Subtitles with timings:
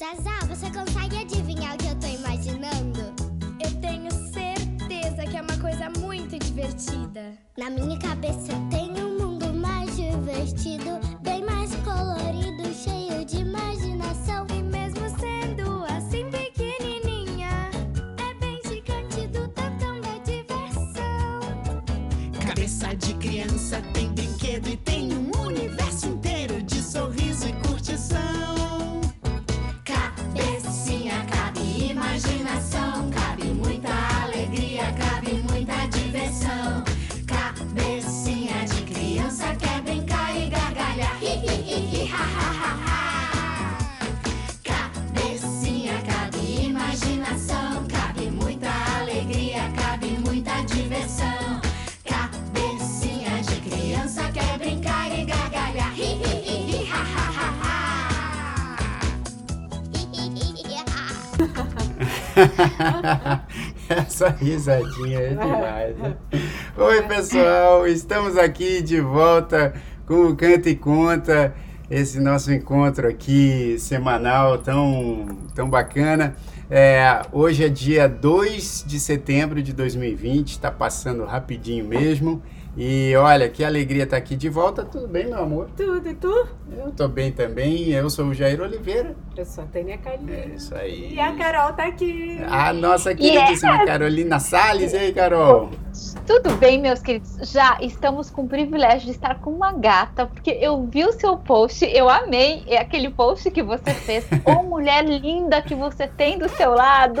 [0.00, 3.00] Zazá, você consegue adivinhar o que eu tô imaginando?
[3.62, 7.34] Eu tenho certeza que é uma coisa muito divertida.
[7.58, 13.29] Na minha cabeça eu tenho um mundo mais divertido, bem mais colorido, cheio de
[63.88, 65.96] Essa risadinha é demais.
[65.96, 66.16] Né?
[66.76, 69.74] Oi, pessoal, estamos aqui de volta
[70.06, 71.54] com o Canta e Conta,
[71.90, 76.34] esse nosso encontro aqui semanal tão, tão bacana.
[76.70, 82.42] É, hoje é dia 2 de setembro de 2020, está passando rapidinho mesmo.
[82.76, 84.84] E olha, que alegria estar aqui de volta.
[84.84, 85.68] Tudo bem, meu amor?
[85.76, 86.46] Tudo, e tu?
[86.78, 87.88] Eu tô bem também.
[87.90, 89.14] Eu sou o Jair Oliveira.
[89.36, 90.32] Eu sou a Tânia Carlinhos.
[90.32, 91.14] É isso aí.
[91.14, 92.38] E a Carol tá aqui.
[92.48, 94.92] A nossa queridíssima Carolina Salles.
[94.92, 95.70] E aí, Carol?
[96.26, 97.50] Tudo bem, meus queridos?
[97.50, 101.36] Já estamos com o privilégio de estar com uma gata, porque eu vi o seu
[101.36, 104.24] post, eu amei é aquele post que você fez.
[104.46, 107.20] Ô, mulher linda que você tem do seu lado.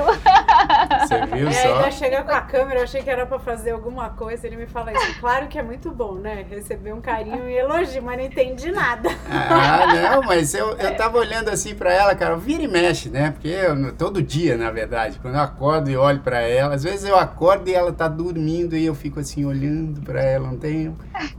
[1.00, 1.74] Você viu E só?
[1.74, 4.46] ainda chega com a câmera, eu achei que era pra fazer alguma coisa.
[4.46, 5.20] Ele me fala isso.
[5.20, 6.44] Claro que é muito bom, né?
[6.48, 9.08] Receber um carinho e elogio, mas não entendi nada.
[9.30, 13.30] Ah, não, mas eu, eu tava olhando assim pra ela, cara, vira e mexe, né?
[13.30, 17.04] Porque eu, todo dia, na verdade, quando eu acordo e olho pra ela, às vezes
[17.08, 20.96] eu acordo e ela tá dormindo e eu fico assim olhando pra ela um tempo.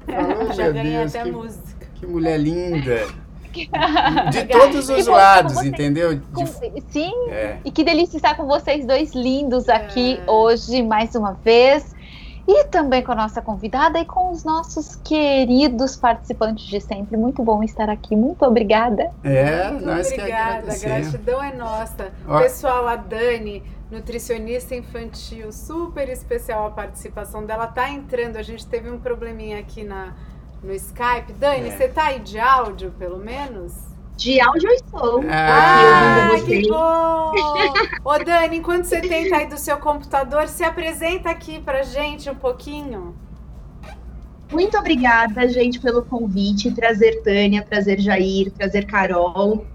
[0.07, 1.87] Oh, Já ganhei Deus, até que, música.
[1.95, 3.07] que mulher linda.
[4.31, 6.15] De todos os lados, você- entendeu?
[6.15, 6.23] De-
[6.89, 7.57] Sim, é.
[7.65, 10.31] e que delícia estar com vocês dois lindos aqui É.
[10.31, 11.93] hoje, mais uma vez.
[12.53, 17.15] E também com a nossa convidada e com os nossos queridos participantes de sempre.
[17.15, 18.13] Muito bom estar aqui.
[18.13, 19.09] Muito obrigada.
[19.23, 21.07] É, Muito nós que obrigada, a agradecemos.
[21.11, 22.11] gratidão é nossa.
[22.27, 22.39] Ó.
[22.41, 27.67] Pessoal, a Dani, nutricionista infantil, super especial a participação dela.
[27.67, 30.13] Tá entrando, a gente teve um probleminha aqui na,
[30.61, 31.31] no Skype.
[31.39, 31.71] Dani, É.
[31.77, 33.71] você tá aí de áudio, pelo menos?
[34.17, 35.23] De áudio eu estou.
[35.29, 37.31] Ah, Aqui, que bom!
[38.03, 42.35] Ô Dani, enquanto você tenta aí do seu computador, se apresenta aqui pra gente um
[42.35, 43.15] pouquinho.
[44.51, 46.71] Muito obrigada, gente, pelo convite.
[46.75, 49.65] Trazer Tânia, trazer Jair, trazer Carol.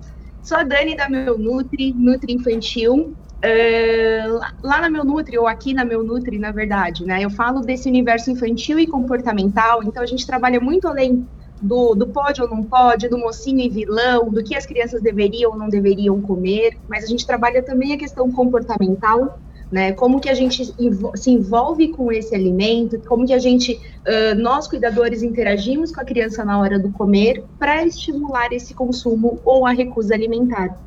[0.42, 3.16] Sou a Dani da Meu Nutri, Nutri Infantil.
[3.42, 7.24] Lá- lá na Meu Nutri, ou aqui na Meu Nutri, na verdade, né?
[7.24, 11.26] Eu falo desse universo infantil e comportamental, então a gente trabalha muito além
[11.60, 15.52] do, do pode ou não pode, do mocinho e vilão, do que as crianças deveriam
[15.52, 19.38] ou não deveriam comer, mas a gente trabalha também a questão comportamental,
[19.70, 19.92] né?
[19.92, 24.68] Como que a gente se envolve com esse alimento, como que a gente Uh, nós,
[24.68, 29.72] cuidadores, interagimos com a criança na hora do comer para estimular esse consumo ou a
[29.72, 30.78] recusa alimentar.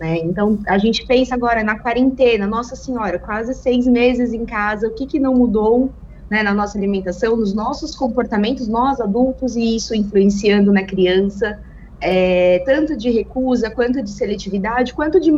[0.00, 0.16] né?
[0.20, 4.94] Então, a gente pensa agora na quarentena, Nossa Senhora, quase seis meses em casa, o
[4.94, 5.94] que, que não mudou
[6.32, 11.60] né, na nossa alimentação, nos nossos comportamentos, nós adultos, e isso influenciando na criança,
[12.00, 15.30] é, tanto de recusa, quanto de seletividade, quanto de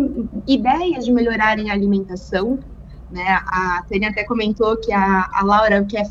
[0.47, 2.61] ideias de melhorarem a alimentação.
[3.11, 3.25] Né?
[3.27, 6.07] A Tânia até comentou que a, a Laura quer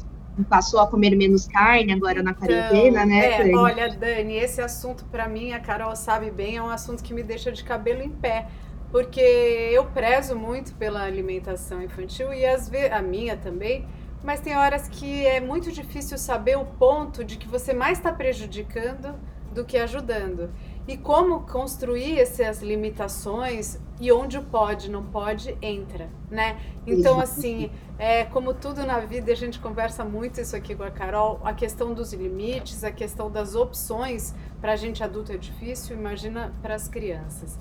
[0.49, 3.51] passou a comer menos carne agora na quarentena, né?
[3.51, 7.13] é, olha, Dani, esse assunto pra mim, a Carol sabe bem, é um assunto que
[7.13, 8.47] me deixa de cabelo em pé.
[8.91, 13.85] Porque eu prezo muito pela alimentação infantil e às vezes a minha também,
[14.23, 18.11] mas tem horas que é muito difícil saber o ponto de que você mais está
[18.11, 19.13] prejudicando
[19.53, 20.49] do que ajudando.
[20.87, 26.59] E como construir essas limitações e onde o pode, não pode, entra, né?
[26.85, 30.91] Então, assim, é, como tudo na vida, a gente conversa muito isso aqui com a
[30.91, 35.95] Carol, a questão dos limites, a questão das opções, para a gente adulto é difícil,
[35.95, 37.57] imagina para as crianças.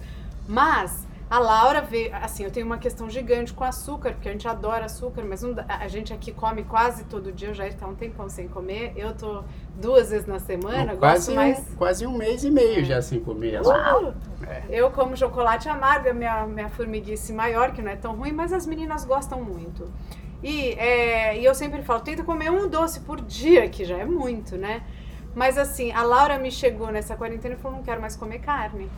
[0.48, 4.46] Mas a Laura veio, assim, eu tenho uma questão gigante com açúcar, porque a gente
[4.46, 8.28] adora açúcar, mas não a gente aqui come quase todo dia, já está um tempão
[8.28, 8.92] sem comer.
[8.96, 9.42] Eu tô
[9.74, 11.58] duas vezes na semana, quase, mais.
[11.58, 13.62] um, quase um mês e meio já sem comer.
[13.62, 14.12] Uau!
[14.46, 14.64] É.
[14.68, 18.52] Eu como chocolate amargo, é minha, minha formiguice maior, que não é tão ruim, mas
[18.52, 19.90] as meninas gostam muito.
[20.42, 24.04] E, é, e eu sempre falo, tenta comer um doce por dia, que já é
[24.04, 24.82] muito, né?
[25.34, 28.90] Mas assim, a Laura me chegou nessa quarentena e falou, não quero mais comer carne.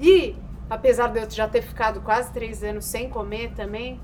[0.00, 0.36] E
[0.68, 4.00] apesar de eu já ter ficado quase três anos sem comer também,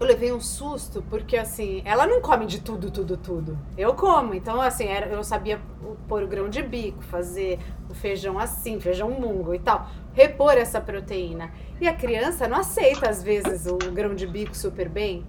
[0.00, 3.56] eu levei um susto, porque assim, ela não come de tudo, tudo, tudo.
[3.78, 4.34] Eu como.
[4.34, 5.60] Então, assim, era, eu sabia
[6.08, 9.88] pôr o grão de bico, fazer o feijão assim, feijão mungo e tal.
[10.12, 11.52] Repor essa proteína.
[11.80, 15.24] E a criança não aceita, às vezes, o grão de bico super bem.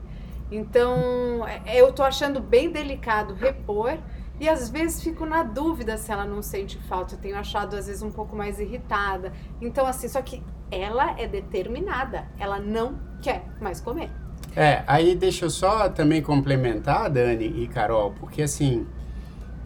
[0.52, 3.98] Então, é- eu tô achando bem delicado repor.
[4.40, 7.16] E às vezes fico na dúvida se ela não sente falta.
[7.16, 9.32] Eu tenho achado, às vezes, um pouco mais irritada.
[9.62, 12.28] Então, assim, só que ela é determinada.
[12.38, 14.10] Ela não quer mais comer.
[14.56, 18.88] É, aí deixa eu só também complementar, Dani e Carol, porque assim,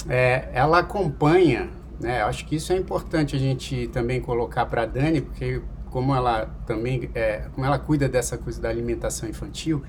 [0.08, 1.70] é, ela acompanha,
[2.00, 2.24] né?
[2.24, 5.62] Acho que isso é importante a gente também colocar para Dani, porque
[5.92, 9.84] como ela também, é, como ela cuida dessa coisa da alimentação infantil,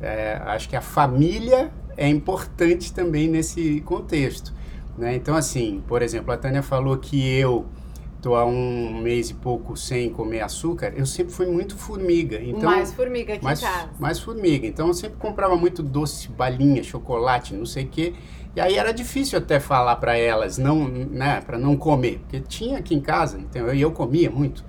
[0.00, 4.52] é, acho que a família é importante também nesse contexto,
[4.96, 5.14] né?
[5.14, 7.66] Então assim, por exemplo, a Tânia falou que eu
[8.22, 12.70] tô há um mês e pouco sem comer açúcar, eu sempre fui muito formiga, então
[12.70, 13.90] mais formiga aqui mais, casa.
[13.98, 14.64] mais formiga.
[14.64, 18.14] Então eu sempre comprava muito doce, balinha, chocolate, não sei o quê.
[18.54, 22.78] E aí era difícil até falar para elas, não, né, para não comer, porque tinha
[22.78, 24.62] aqui em casa, então, e eu comia muito.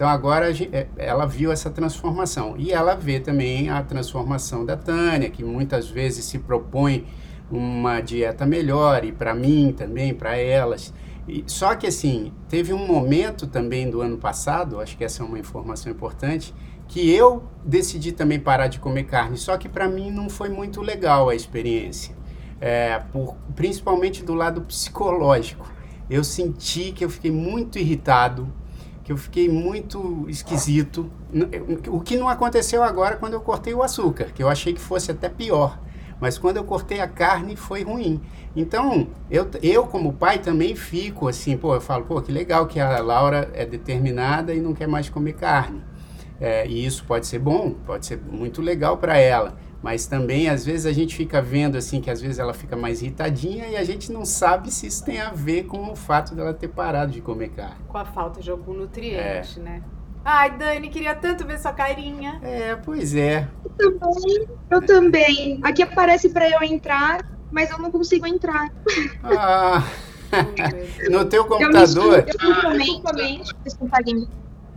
[0.00, 5.28] Então agora é, ela viu essa transformação e ela vê também a transformação da Tânia,
[5.28, 7.04] que muitas vezes se propõe
[7.50, 10.94] uma dieta melhor e para mim também, para elas.
[11.28, 15.26] E- só que assim, teve um momento também do ano passado, acho que essa é
[15.26, 16.54] uma informação importante,
[16.88, 20.80] que eu decidi também parar de comer carne, só que para mim não foi muito
[20.80, 22.16] legal a experiência,
[22.58, 25.70] É, por, principalmente do lado psicológico.
[26.08, 28.50] Eu senti que eu fiquei muito irritado,
[29.10, 31.10] que eu fiquei muito esquisito,
[31.88, 35.10] o que não aconteceu agora quando eu cortei o açúcar, que eu achei que fosse
[35.10, 35.80] até pior.
[36.20, 38.20] Mas quando eu cortei a carne foi ruim.
[38.54, 42.78] Então, eu, eu como pai também fico assim, pô, eu falo, pô, que legal que
[42.78, 45.82] a Laura é determinada e não quer mais comer carne.
[46.40, 49.56] É, e isso pode ser bom, pode ser muito legal para ela.
[49.82, 53.00] Mas também, às vezes, a gente fica vendo assim que às vezes ela fica mais
[53.00, 56.52] irritadinha e a gente não sabe se isso tem a ver com o fato dela
[56.52, 57.76] ter parado de comer carne.
[57.88, 59.62] Com a falta de algum nutriente, É.
[59.62, 59.82] né?
[60.22, 62.38] Ai, Dani, queria tanto ver sua carinha.
[62.42, 63.48] É, pois é.
[63.78, 65.60] Eu também, eu também.
[65.62, 68.70] Aqui aparece para eu entrar, mas eu não consigo entrar.
[69.24, 69.82] Ah,
[71.10, 72.24] no teu Eu me computador.
[72.28, 73.42] Eu também.
[73.42, 74.28] Vocês conseguem.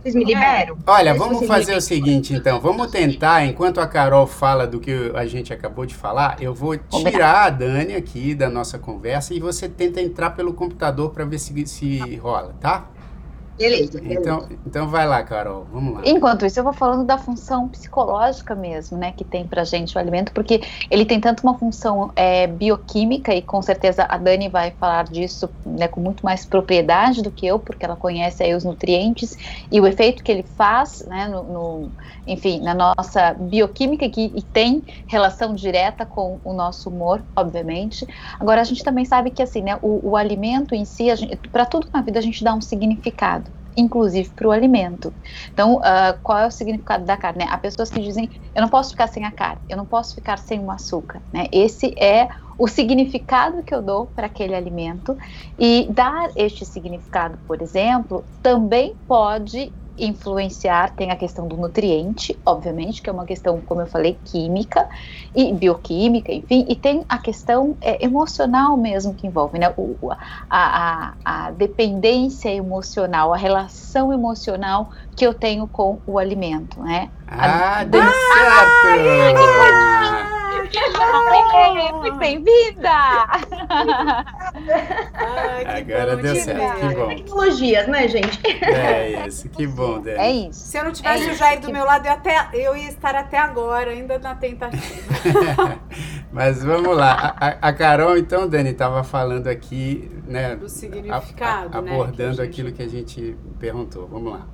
[0.04, 0.76] Vocês me liberam?
[0.86, 2.60] Olha, vamos fazer o seguinte, então.
[2.60, 6.76] Vamos tentar, enquanto a Carol fala do que a gente acabou de falar, eu vou
[6.76, 11.38] tirar a Dani aqui da nossa conversa e você tenta entrar pelo computador para ver
[11.38, 12.90] se, se rola, tá?
[13.58, 14.00] Beleza.
[14.00, 14.20] beleza.
[14.20, 15.64] Então, então vai lá, Carol.
[15.70, 16.02] Vamos lá.
[16.04, 20.00] Enquanto isso, eu vou falando da função psicológica mesmo, né, que tem pra gente o
[20.00, 20.60] alimento, porque
[20.90, 25.48] ele tem tanto uma função é, bioquímica, e com certeza a Dani vai falar disso
[25.64, 29.36] né, com muito mais propriedade do que eu, porque ela conhece aí os nutrientes
[29.70, 31.92] e o efeito que ele faz, né, no, no-
[32.26, 38.06] enfim, na nossa bioquímica, que e tem relação direta com o nosso humor, obviamente.
[38.40, 41.06] Agora, a gente também sabe que, assim, né, o, o alimento em si,
[41.52, 43.43] para tudo na vida a gente dá um significado
[43.76, 45.12] inclusive para o alimento.
[45.52, 47.44] Então, ah, qual é o significado da carne?
[47.44, 47.50] né?
[47.50, 50.38] Há pessoas que dizem, eu não posso ficar sem a carne, eu não posso ficar
[50.38, 51.22] sem o açúcar.
[51.32, 51.46] Né?
[51.52, 52.28] Esse é
[52.58, 55.16] o significado que eu dou para aquele alimento.
[55.58, 63.00] E dar este significado, por exemplo, também pode influenciar, tem a questão do nutriente, obviamente,
[63.00, 64.88] que é uma questão, como eu falei, química
[65.34, 69.72] e bioquímica, enfim, e tem a questão é, emocional mesmo que envolve, né?
[69.76, 70.16] O, a,
[70.50, 77.10] a, a dependência emocional, a relação emocional que eu tenho com o alimento, né?
[77.28, 78.86] Ah, deu certo!
[81.54, 82.90] É, muito bem-vinda!
[85.14, 87.08] Ai, que Agora bom deu de certo, que bom.
[87.08, 88.40] Tecnologias, né, gente?
[88.64, 90.18] É isso, que bom, Dani.
[90.18, 90.60] É isso.
[90.66, 92.88] Se eu não tivesse É o Jair do que- meu lado, eu, até, eu ia
[92.88, 94.82] estar até agora, ainda na tentativa.
[96.32, 97.34] Mas vamos lá.
[97.38, 100.56] A, a- a Carol, então, Dani, estava falando aqui, né?
[100.56, 101.92] Do a- significado, a- né?
[101.92, 104.08] abordando que a gente- aquilo que a gente perguntou.
[104.08, 104.46] Vamos lá.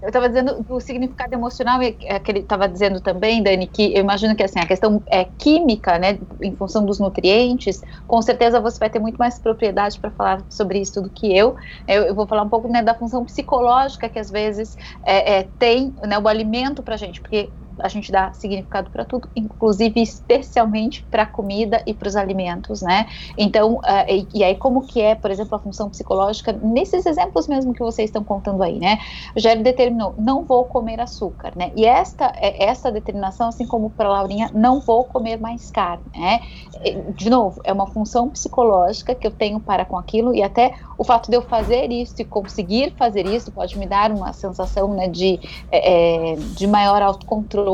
[0.00, 3.92] Eu estava dizendo do significado emocional, e é que ele estava dizendo também, Dani, que
[3.94, 8.60] eu imagino que assim, a questão é química, né, em função dos nutrientes, com certeza
[8.60, 11.56] você vai ter muito mais propriedade para falar sobre isso do que eu.
[11.86, 12.04] eu.
[12.04, 15.94] eu vou falar um pouco né, da função psicológica que às vezes é, é, tem
[16.06, 21.22] né, o alimento para gente, porque a gente dá significado para tudo, inclusive especialmente para
[21.22, 23.06] a comida e para os alimentos, né?
[23.36, 27.46] Então, uh, e, e, aí como que é, por exemplo, a função psicológica nesses exemplos
[27.48, 28.98] mesmo que vocês estão contando aí, né?
[29.36, 31.72] O Jair determinou, não vou comer açúcar, né?
[31.76, 36.04] E esta, é, essa determinação, assim como para a Laurinha, não vou comer mais carne,
[36.16, 36.40] né?
[37.14, 41.04] De novo, é uma função psicológica que eu tenho para com aquilo e até o
[41.04, 45.08] fato de eu fazer isso e conseguir fazer isso pode me dar uma sensação, né,
[45.08, 45.38] de,
[45.70, 47.67] é, é de maior autocontrole,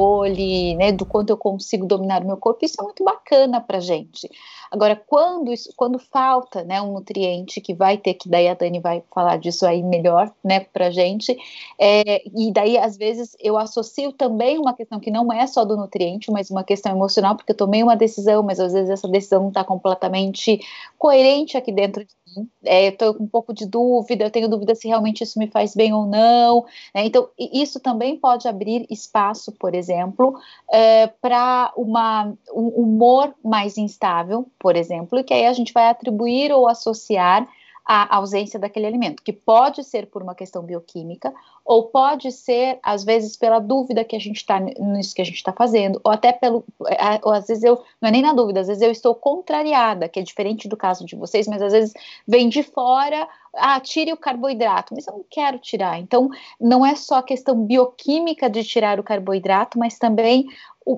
[0.77, 2.65] né, do quanto eu consigo dominar o meu corpo.
[2.65, 4.29] Isso é muito bacana para gente.
[4.71, 8.81] Agora, quando, isso, quando falta né, um nutriente que vai ter, que daí a Dani
[8.81, 11.37] vai falar disso aí melhor né, para gente,
[11.79, 15.77] é, e daí às vezes eu associo também uma questão que não é só do
[15.77, 19.43] nutriente, mas uma questão emocional, porque eu tomei uma decisão, mas às vezes essa decisão
[19.43, 20.61] não está completamente
[20.99, 22.15] coerente aqui dentro de
[22.65, 25.49] é, eu estou com um pouco de dúvida, eu tenho dúvida se realmente isso me
[25.49, 26.65] faz bem ou não,
[26.95, 30.39] né, então isso também pode abrir espaço, por exemplo,
[30.71, 36.69] é, para um humor mais instável, por exemplo, que aí a gente vai atribuir ou
[36.69, 37.49] associar
[37.87, 43.05] a ausência daquele alimento, que pode ser por uma questão bioquímica, ou pode ser, às
[43.05, 46.33] vezes, pela dúvida que a gente está nisso que a gente está fazendo, ou até
[46.33, 46.65] pelo.
[46.87, 47.83] É, ou às vezes eu.
[48.01, 51.05] Não é nem na dúvida, às vezes eu estou contrariada, que é diferente do caso
[51.05, 51.93] de vocês, mas às vezes
[52.27, 53.29] vem de fora.
[53.57, 55.99] Ah, tire o carboidrato, mas eu não quero tirar.
[56.01, 56.29] Então,
[56.61, 60.47] não é só a questão bioquímica de tirar o carboidrato, mas também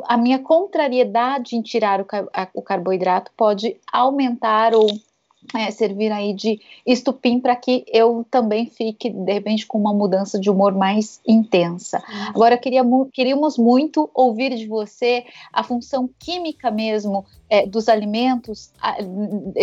[0.05, 2.07] a minha contrariedade em tirar o,
[2.55, 4.87] o carboidrato pode aumentar ou
[5.55, 10.38] é, servir aí de estupim para que eu também fique, de repente, com uma mudança
[10.38, 12.03] de humor mais intensa.
[12.09, 12.29] Uhum.
[12.29, 18.97] Agora, queria, queríamos muito ouvir de você a função química mesmo é, dos alimentos a,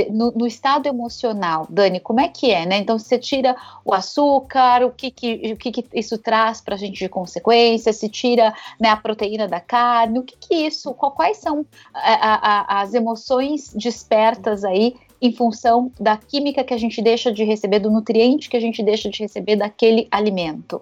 [0.10, 1.68] no, no, estado emocional.
[1.70, 2.78] Dani, como é que é, né?
[2.78, 6.78] Então, você tira o açúcar, o que, que, o que, que isso traz para a
[6.78, 11.38] gente de consequência, se tira né, a proteína da carne, o que, que isso, quais
[11.38, 17.32] são a, a, as emoções despertas aí em função da química que a gente deixa
[17.32, 20.82] de receber, do nutriente que a gente deixa de receber daquele alimento.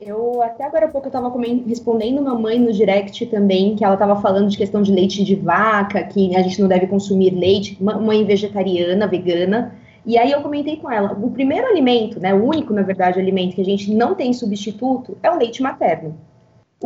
[0.00, 1.32] Eu até agora há pouco estava
[1.66, 5.34] respondendo uma mãe no direct também, que ela estava falando de questão de leite de
[5.34, 9.74] vaca, que a gente não deve consumir leite, uma mãe vegetariana, vegana.
[10.06, 13.56] E aí eu comentei com ela, o primeiro alimento, né, o único, na verdade, alimento
[13.56, 16.16] que a gente não tem substituto é o leite materno.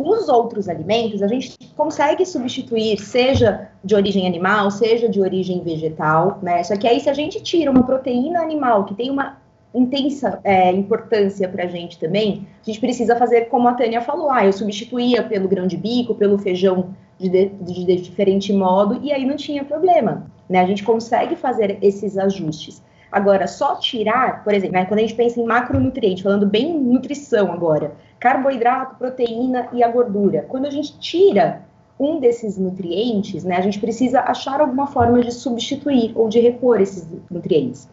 [0.01, 6.39] Os outros alimentos a gente consegue substituir, seja de origem animal, seja de origem vegetal,
[6.41, 6.63] né?
[6.63, 9.37] Só que aí, se a gente tira uma proteína animal que tem uma
[9.75, 14.31] intensa é, importância para a gente também, a gente precisa fazer como a Tânia falou,
[14.31, 19.11] ah, eu substituía pelo grão de bico, pelo feijão de, de, de diferente modo, e
[19.11, 20.61] aí não tinha problema, né?
[20.61, 22.81] A gente consegue fazer esses ajustes.
[23.11, 27.51] Agora, só tirar, por exemplo, né, quando a gente pensa em macronutriente, falando bem nutrição
[27.51, 30.45] agora, carboidrato, proteína e a gordura.
[30.47, 31.63] Quando a gente tira
[31.99, 36.79] um desses nutrientes, né, a gente precisa achar alguma forma de substituir ou de repor
[36.79, 37.89] esses nutrientes.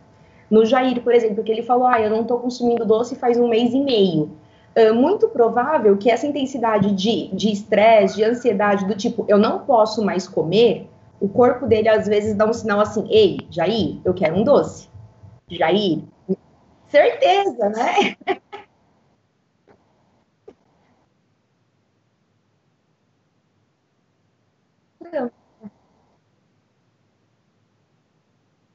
[0.51, 3.49] No Jair, por exemplo, que ele falou, ah, eu não estou consumindo doce faz um
[3.49, 4.31] mês e meio.
[4.75, 9.61] É muito provável que essa intensidade de estresse, de, de ansiedade, do tipo, eu não
[9.61, 14.13] posso mais comer, o corpo dele às vezes dá um sinal assim, ei, Jair, eu
[14.13, 14.89] quero um doce.
[15.51, 16.03] Jair,
[16.89, 18.17] certeza, né?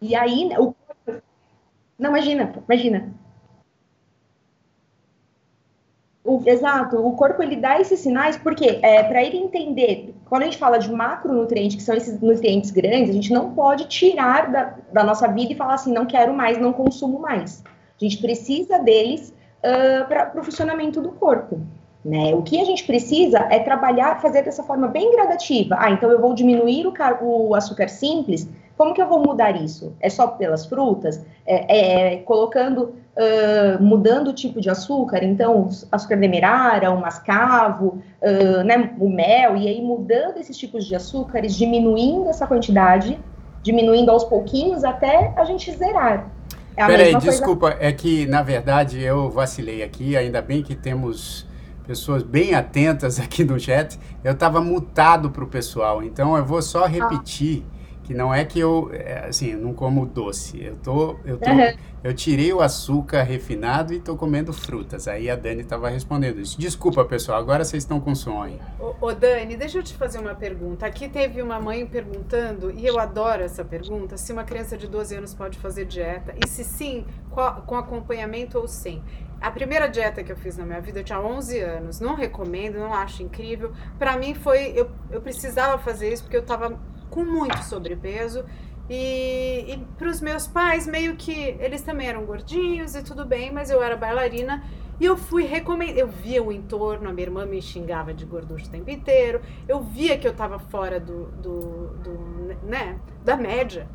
[0.02, 0.76] E aí, o
[1.98, 3.14] não, imagina, imagina.
[6.24, 10.46] O, exato, o corpo ele dá esses sinais porque é, para ele entender, quando a
[10.46, 14.76] gente fala de macronutrientes, que são esses nutrientes grandes, a gente não pode tirar da,
[14.94, 17.62] da nossa vida e falar assim, não quero mais, não consumo mais.
[17.66, 21.60] A gente precisa deles uh, para o funcionamento do corpo.
[22.06, 22.34] Né?
[22.34, 25.76] O que a gente precisa é trabalhar, fazer dessa forma bem gradativa.
[25.78, 26.94] Ah, então eu vou diminuir o,
[27.50, 28.50] o açúcar simples.
[28.78, 29.94] Como que eu vou mudar isso?
[30.00, 31.26] É só pelas frutas?
[31.46, 35.24] É, é, é colocando, uh, mudando o tipo de açúcar?
[35.24, 40.96] Então, açúcar demerara, o mascavo, uh, né, o mel, e aí mudando esses tipos de
[40.96, 43.20] açúcares, diminuindo essa quantidade,
[43.64, 46.30] diminuindo aos pouquinhos até a gente zerar.
[46.76, 51.46] É Peraí, desculpa, é que na verdade eu vacilei aqui, ainda bem que temos
[51.86, 54.00] pessoas bem atentas aqui no chat.
[54.24, 57.64] Eu estava mutado para o pessoal, então eu vou só repetir.
[57.78, 57.81] Ah
[58.12, 60.62] que não é que eu, é, assim, eu não como doce.
[60.64, 61.74] Eu tô, eu tô, Aham.
[62.04, 65.08] eu tirei o açúcar refinado e tô comendo frutas.
[65.08, 66.60] Aí a Dani estava respondendo isso.
[66.60, 68.60] Desculpa, pessoal, agora vocês estão com sono.
[68.80, 70.86] Ô, ô, Dani, deixa eu te fazer uma pergunta.
[70.86, 75.16] Aqui teve uma mãe perguntando, e eu adoro essa pergunta, se uma criança de 12
[75.16, 79.02] anos pode fazer dieta, e se sim, qual- com acompanhamento ou sem.
[79.40, 82.78] A primeira dieta que eu fiz na minha vida, eu tinha 11 anos, não recomendo,
[82.78, 83.72] não acho incrível.
[83.98, 86.80] Pra mim foi, eu, eu precisava fazer isso porque eu tava
[87.12, 88.44] com muito sobrepeso,
[88.90, 93.50] e, e para os meus pais, meio que eles também eram gordinhos e tudo bem,
[93.52, 94.64] mas eu era bailarina
[95.00, 95.98] e eu fui recomendar.
[95.98, 99.42] Eu via o entorno, a minha irmã me xingava de gorducho o tempo inteiro.
[99.66, 102.12] Eu via que eu tava fora do, do, do,
[102.64, 103.88] né, da média.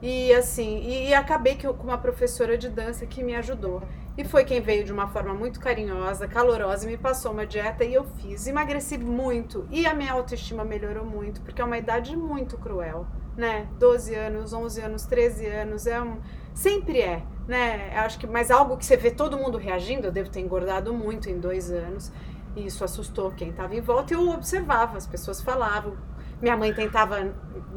[0.00, 3.82] E assim, e, e acabei que eu, com uma professora de dança que me ajudou.
[4.16, 7.84] E foi quem veio de uma forma muito carinhosa, calorosa, e me passou uma dieta
[7.84, 8.46] e eu fiz.
[8.46, 9.66] Emagreci muito.
[9.70, 13.06] E a minha autoestima melhorou muito, porque é uma idade muito cruel,
[13.36, 13.68] né?
[13.78, 16.18] 12 anos, 11 anos, 13 anos, é um.
[16.54, 17.94] Sempre é, né?
[17.98, 21.28] Acho que, mas algo que você vê todo mundo reagindo, eu devo ter engordado muito
[21.28, 22.10] em dois anos.
[22.56, 24.14] E isso assustou quem estava em volta.
[24.14, 25.94] Eu observava, as pessoas falavam.
[26.40, 27.34] Minha mãe tentava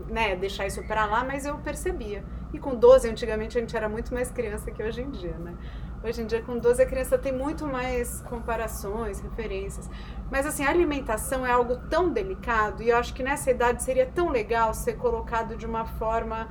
[0.09, 2.23] né, deixar isso para lá, mas eu percebia.
[2.53, 5.53] E com 12, antigamente a gente era muito mais criança que hoje em dia, né?
[6.01, 9.89] Hoje em dia, com 12, a criança tem muito mais comparações, referências.
[10.31, 14.05] Mas, assim, a alimentação é algo tão delicado e eu acho que nessa idade seria
[14.05, 16.47] tão legal ser colocado de uma forma.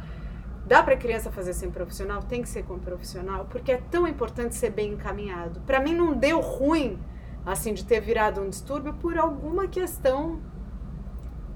[0.67, 2.23] Dá para a criança fazer sem profissional?
[2.23, 5.61] Tem que ser com profissional, porque é tão importante ser bem encaminhado.
[5.61, 6.99] Para mim, não deu ruim,
[7.47, 10.43] assim, de ter virado um distúrbio por alguma questão.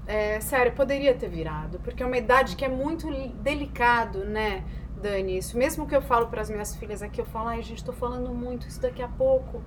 [0.05, 4.63] É, sério, poderia ter virado, porque é uma idade que é muito li- delicado, né?
[5.03, 5.57] Dani, isso.
[5.57, 8.29] Mesmo que eu falo para as minhas filhas aqui, eu falo, ai, gente, tô falando
[8.33, 9.61] muito isso daqui a pouco.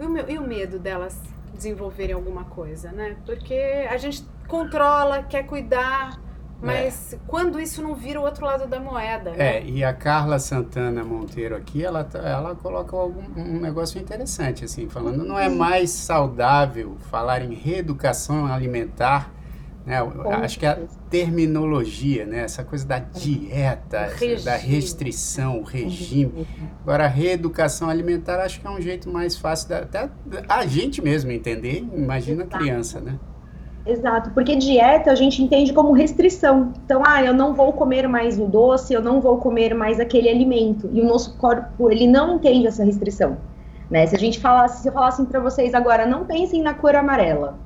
[0.00, 1.20] E o, meu- e o medo delas
[1.54, 3.16] desenvolverem alguma coisa, né?
[3.24, 3.54] Porque
[3.90, 6.20] a gente controla, quer cuidar,
[6.62, 9.58] mas quando isso não vira o outro lado da moeda, né?
[9.58, 14.64] É, e a Carla Santana Monteiro aqui, ela, tá- ela coloca algum, um negócio interessante,
[14.64, 19.30] assim, falando, não é mais saudável falar em reeducação alimentar,
[19.86, 19.98] né?
[20.42, 20.98] Acho que a certeza.
[21.08, 22.40] terminologia, né?
[22.40, 26.46] Essa coisa da dieta, essa- da restrição, regime.
[26.82, 30.10] Agora, a reeducação alimentar, acho que é um jeito mais fácil, da, até
[30.48, 33.16] a gente mesmo entender, imagina a criança, né?
[33.86, 36.72] Exato, porque dieta a gente entende como restrição.
[36.84, 40.28] Então, ah, eu não vou comer mais o doce, eu não vou comer mais aquele
[40.28, 40.90] alimento.
[40.92, 43.36] E o nosso corpo, ele não entende essa restrição.
[43.88, 44.04] Né?
[44.08, 47.56] Se a gente falasse, se eu falasse para vocês agora, não pensem na cor amarela.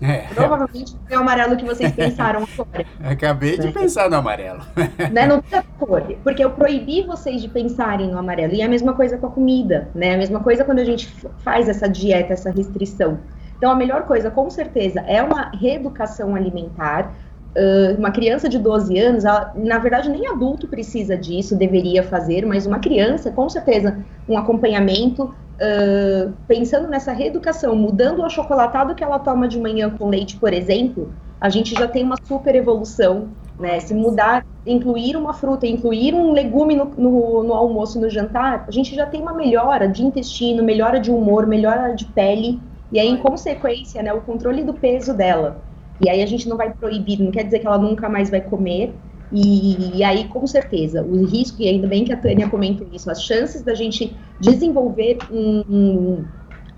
[0.00, 2.86] É, Provavelmente é o amarelo que vocês pensaram agora.
[3.02, 4.60] acabei de pensar no amarelo.
[5.10, 5.26] né?
[5.26, 8.52] Não precisa cor, porque eu proibi vocês de pensarem no amarelo.
[8.54, 10.14] E é a mesma coisa com a comida, né?
[10.14, 13.18] A mesma coisa quando a gente faz essa dieta, essa restrição.
[13.56, 17.10] Então, a melhor coisa, com certeza, é uma reeducação alimentar.
[17.56, 22.44] Ah, uma criança de 12 anos, ela, na verdade, nem adulto precisa disso, deveria fazer,
[22.44, 29.04] mas uma criança, com certeza, um acompanhamento, ah, pensando nessa reeducação, mudando o achocolatado que
[29.04, 33.28] ela toma de manhã com leite, por exemplo, a gente já tem uma super evolução
[33.58, 33.80] né?
[33.80, 38.70] Se mudar, incluir uma fruta, incluir um legume no, no, no almoço no jantar, a
[38.70, 42.60] gente já tem uma melhora de intestino, melhora de humor, melhora de pele,
[42.92, 45.60] e aí, em consequência, né, o controle do peso dela.
[46.00, 48.40] E aí a gente não vai proibir, não quer dizer que ela nunca mais vai
[48.40, 48.94] comer.
[49.32, 53.10] E, e aí, com certeza, o risco, e ainda bem que a Tânia comentou isso,
[53.10, 56.24] as chances da gente desenvolver um, um,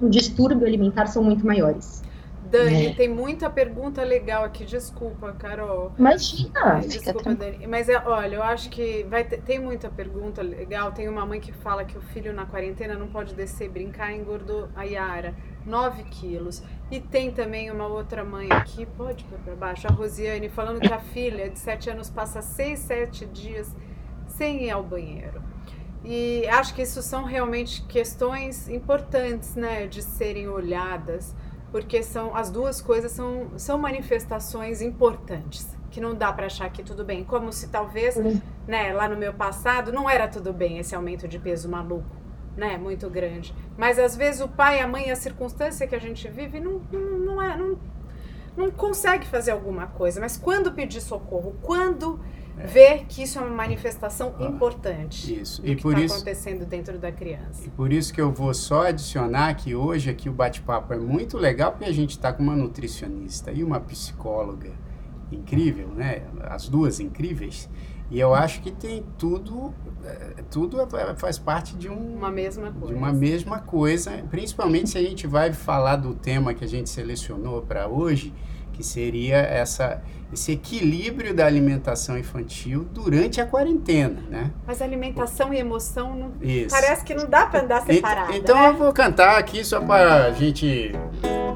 [0.00, 2.02] um distúrbio alimentar são muito maiores.
[2.50, 2.94] Dani, É.
[2.94, 4.64] tem muita pergunta legal aqui.
[4.64, 5.92] Desculpa, Carol.
[5.98, 6.80] Imagina!
[6.87, 7.66] Desculpa, Dani.
[7.66, 10.92] Mas é, olha, eu acho que vai ter, tem muita pergunta legal.
[10.92, 14.68] Tem uma mãe que fala que o filho na quarentena não pode descer, brincar, engordou
[14.74, 15.34] a Yara
[15.66, 16.62] 9 quilos.
[16.90, 20.92] E tem também uma outra mãe aqui, pode pôr pra baixo, a Rosiane, falando que
[20.92, 23.76] a filha de 7 anos passa 6, 7 dias
[24.26, 25.42] sem ir ao banheiro.
[26.04, 31.34] E acho que isso são realmente questões importantes, né, de serem olhadas
[31.70, 36.83] porque são as duas coisas são, são manifestações importantes que não dá para achar que
[36.83, 37.24] tudo bem.
[37.24, 38.16] Como se talvez
[38.66, 42.16] né lá no meu passado não era tudo bem esse aumento de peso maluco
[42.57, 43.54] né muito grande.
[43.76, 47.18] Mas às vezes o pai a mãe a circunstância que a gente vive não não,
[47.18, 47.78] não é não,
[48.57, 50.20] não consegue fazer alguma coisa.
[50.20, 52.20] Mas quando pedir socorro quando
[52.66, 55.61] ver que isso é uma manifestação Ah, importante Isso.
[55.64, 58.53] E que por está isso, acontecendo dentro da criança E por isso que eu vou
[58.55, 62.42] só adicionar que hoje aqui o bate-papo é muito legal porque a gente está com
[62.42, 64.71] uma nutricionista e uma psicóloga
[65.31, 66.23] incrível, né?
[66.42, 67.68] As duas incríveis.
[68.11, 72.73] E eu acho que tem tudo, eh, tudo é- faz parte de um uma mesma
[72.73, 76.68] coisa de uma mesma coisa, principalmente se a gente vai falar do tema que a
[76.68, 78.33] gente selecionou para hoje,
[78.79, 80.01] que seria essa
[80.33, 84.51] esse equilíbrio da alimentação infantil durante a quarentena, né?
[84.67, 86.69] Mas alimentação e emoção não, Isso.
[86.69, 88.37] parece que não dá para andar separado.
[88.37, 88.69] Então né?
[88.69, 90.93] eu vou cantar aqui só para a gente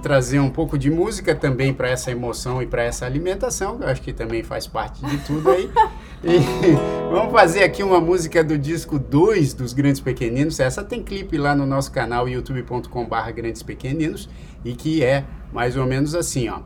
[0.02, 3.88] trazer um pouco de música também para essa emoção e para essa alimentação, que eu
[3.88, 5.70] acho que também faz parte de tudo aí.
[6.24, 6.38] E
[7.10, 10.60] vamos fazer aqui uma música do disco 2 dos Grandes Pequeninos.
[10.60, 14.28] Essa tem clipe lá no nosso canal youtube.com/barra Grandes Pequeninos
[14.64, 16.60] e que é mais ou menos assim, ó.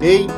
[0.00, 0.28] Ei,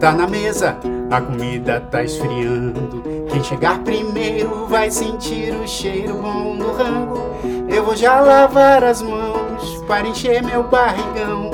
[0.00, 0.76] tá na mesa,
[1.08, 3.00] a comida tá esfriando.
[3.28, 7.20] Quem chegar primeiro vai sentir o cheiro bom do rango.
[7.68, 11.52] Eu vou já lavar as mãos para encher meu barrigão.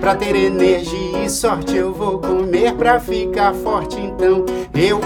[0.00, 4.46] Pra ter energia e sorte eu vou comer pra ficar forte então.
[4.74, 4.98] Eu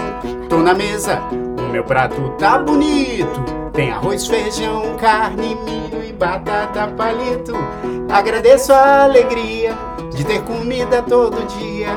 [0.47, 1.19] tô na mesa,
[1.59, 3.43] o meu prato tá bonito.
[3.73, 7.53] Tem arroz, feijão, carne, milho e batata palito.
[8.09, 11.89] Agradeço a alegria de ter comida todo dia.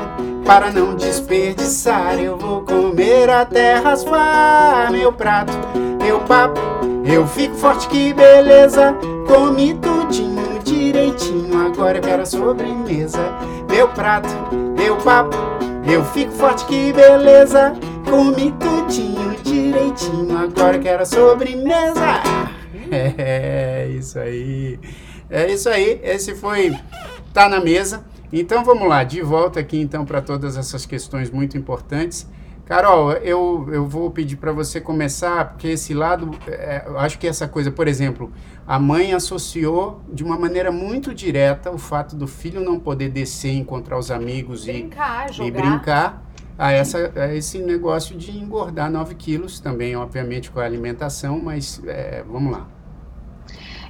[0.45, 5.53] Para não desperdiçar, eu vou comer até raspar meu prato.
[6.07, 6.59] Eu papo,
[7.03, 8.95] eu fico forte, que beleza.
[9.27, 13.21] Comi tudinho direitinho, agora eu quero a sobremesa.
[13.67, 14.29] Meu prato,
[14.85, 15.35] eu papo,
[15.91, 17.73] eu fico forte, que beleza.
[18.07, 22.21] Comi tudinho direitinho, agora eu quero a sobremesa.
[22.93, 24.77] É isso aí.
[25.29, 26.01] É isso aí.
[26.03, 26.77] Esse foi
[27.33, 28.03] Tá na Mesa.
[28.31, 32.27] Então vamos lá, de volta aqui então para todas essas questões muito importantes.
[32.65, 37.27] Carol, eu, eu vou pedir para você começar, porque esse lado, é, eu acho que
[37.27, 38.31] essa coisa, por exemplo,
[38.65, 43.51] a mãe associou de uma maneira muito direta o fato do filho não poder descer,
[43.51, 45.47] encontrar os amigos e, Brincar, jogar.
[45.47, 46.25] e brincar
[46.57, 51.81] a, essa, a esse negócio de engordar 9 quilos, também, obviamente, com a alimentação, mas
[51.85, 52.67] é, vamos lá.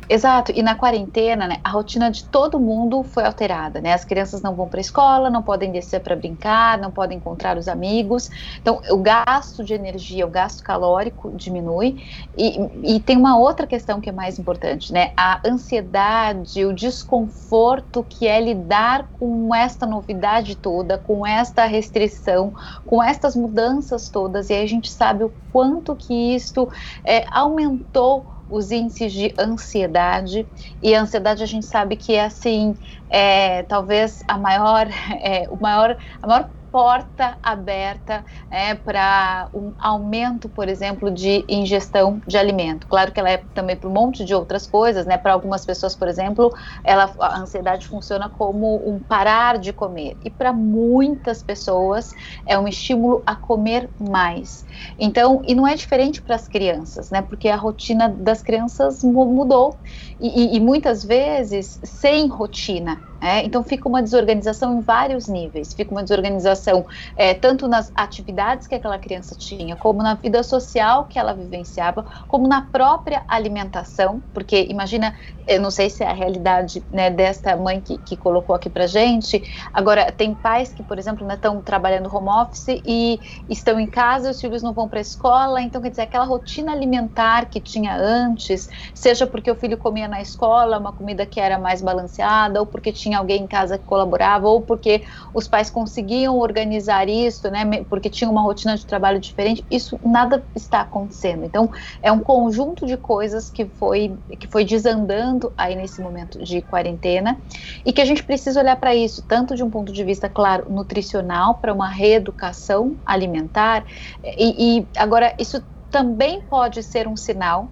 [0.10, 3.94] Exato, e na quarentena, né, a rotina de todo mundo foi alterada, né?
[3.94, 7.58] As crianças não vão para a escola, não podem descer para brincar, não podem encontrar
[7.58, 8.30] os amigos.
[8.62, 12.04] Então, o gasto de energia, o gasto calórico diminui.
[12.38, 15.14] E, e tem uma outra questão que é mais importante, né?
[15.16, 22.54] A ansiedade, o desconforto que é lidar com esta novidade toda, com esta restrição,
[22.86, 24.50] com estas mudanças todas.
[24.50, 26.68] E aí a gente sabe o quanto que isso
[27.06, 30.48] é, aumentou os índices de ansiedade.
[30.82, 32.76] E a ansiedade a gente sabe que é assim
[33.10, 34.88] é, talvez a maior
[35.24, 42.22] é, o maior a maior porta aberta é, para um aumento, por exemplo, de ingestão
[42.26, 42.88] de alimento.
[42.88, 45.18] Claro que ela é também para um monte de outras coisas, né?
[45.18, 46.50] Para algumas pessoas, por exemplo,
[46.84, 50.18] ela, a ansiedade funciona como um parar de comer.
[50.24, 52.10] E para muitas pessoas
[52.48, 54.64] é um estímulo a comer mais.
[54.98, 57.22] Então, e não é diferente para as crianças, né?
[57.22, 59.78] Porque a rotina das crianças mudou.
[60.20, 63.04] E, e, e muitas vezes sem rotina.
[63.24, 65.74] É, então fica uma desorganização em vários níveis.
[65.74, 71.06] Fica uma desorganização é, tanto nas atividades que aquela criança tinha, como na vida social
[71.06, 74.24] que ela vivenciava, como na própria alimentação.
[74.34, 75.16] Porque imagina,
[75.48, 78.88] eu não sei se é a realidade né, desta mãe que, que colocou aqui pra
[78.88, 79.44] gente.
[79.72, 84.32] Agora, tem pais que, por exemplo, estão né, trabalhando home office e estão em casa
[84.32, 85.62] os filhos não vão para a escola.
[85.62, 90.22] Então, quer dizer, aquela rotina alimentar que tinha antes, seja porque o filho comia na
[90.22, 94.48] escola uma comida que era mais balanceada, ou porque tinha alguém em casa que colaborava,
[94.48, 99.66] ou porque os pais conseguiam organizar isso, né, porque tinha uma rotina de trabalho diferente,
[99.70, 101.46] isso nada está acontecendo.
[101.46, 101.70] Então,
[102.02, 107.42] é um conjunto de coisas que foi, que foi desandando aí nesse momento de quarentena,
[107.86, 110.72] e que a gente precisa olhar para isso, tanto de um ponto de vista, claro,
[110.72, 113.86] nutricional, para uma reeducação alimentar,
[114.24, 117.70] e, e agora isso também pode ser um sinal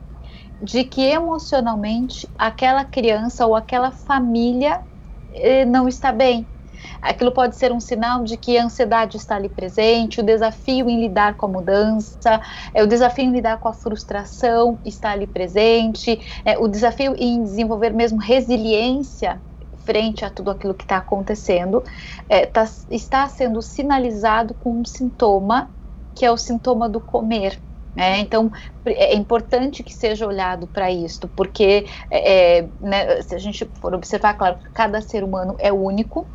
[0.62, 4.82] de que emocionalmente aquela criança ou aquela família
[5.68, 6.48] não está bem.
[7.02, 11.00] Aquilo pode ser um sinal de que a ansiedade está ali presente, o desafio em
[11.00, 12.42] lidar com a mudança,
[12.74, 17.44] é, o desafio em lidar com a frustração está ali presente, é, o desafio em
[17.44, 19.42] desenvolver mesmo resiliência
[19.78, 21.84] frente a tudo aquilo que está acontecendo,
[22.28, 25.72] é, tá, está sendo sinalizado com um sintoma
[26.14, 27.62] que é o sintoma do comer.
[27.96, 28.52] É, então
[28.86, 34.36] é importante que seja olhado para isto, porque é, né, se a gente for observar,
[34.36, 36.26] claro, cada ser humano é único.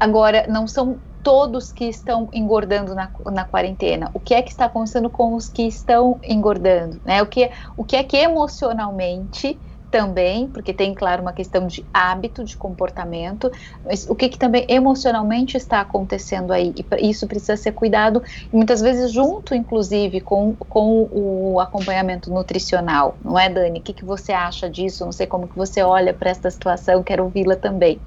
[0.00, 4.10] Agora, não são todos que estão engordando na, na quarentena.
[4.12, 7.00] O que é que está acontecendo com os que estão engordando?
[7.04, 7.22] Né?
[7.22, 9.58] O, que, o que é que emocionalmente
[9.92, 13.52] também, porque tem, claro, uma questão de hábito, de comportamento,
[13.84, 18.80] mas o que, que também emocionalmente está acontecendo aí, e isso precisa ser cuidado, muitas
[18.80, 23.80] vezes junto, inclusive, com, com o acompanhamento nutricional, não é, Dani?
[23.80, 25.04] O que, que você acha disso?
[25.04, 28.00] Não sei como que você olha para esta situação, quero ouvi-la também.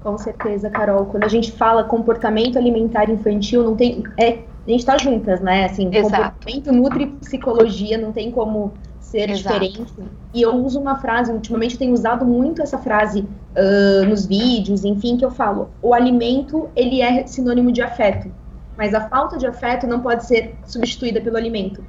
[0.00, 1.06] Com certeza, Carol.
[1.06, 4.02] Quando a gente fala comportamento alimentar infantil, não tem.
[4.18, 5.66] É, a gente tá juntas, né?
[5.66, 6.32] Assim, Exato.
[6.46, 8.74] comportamento nutre psicologia, não tem como
[9.08, 9.60] ser Exato.
[9.60, 9.94] diferente.
[10.34, 14.84] E eu uso uma frase, ultimamente eu tenho usado muito essa frase ah, nos vídeos,
[14.84, 18.30] enfim, que eu falo: o alimento ele é sinônimo de afeto,
[18.76, 21.82] mas a falta de afeto não pode ser substituída pelo alimento.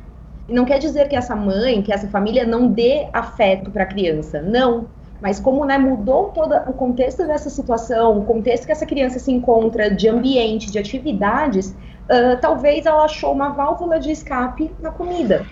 [0.48, 3.86] E não quer dizer que essa mãe, que essa família não dê afeto para a
[3.86, 4.42] criança.
[4.42, 4.88] Não.
[5.22, 9.32] Mas como né, mudou todo o contexto dessa situação, o contexto que essa criança se
[9.32, 11.76] encontra de ambiente, de atividades,
[12.10, 15.46] ah, talvez ela achou uma válvula de escape na comida.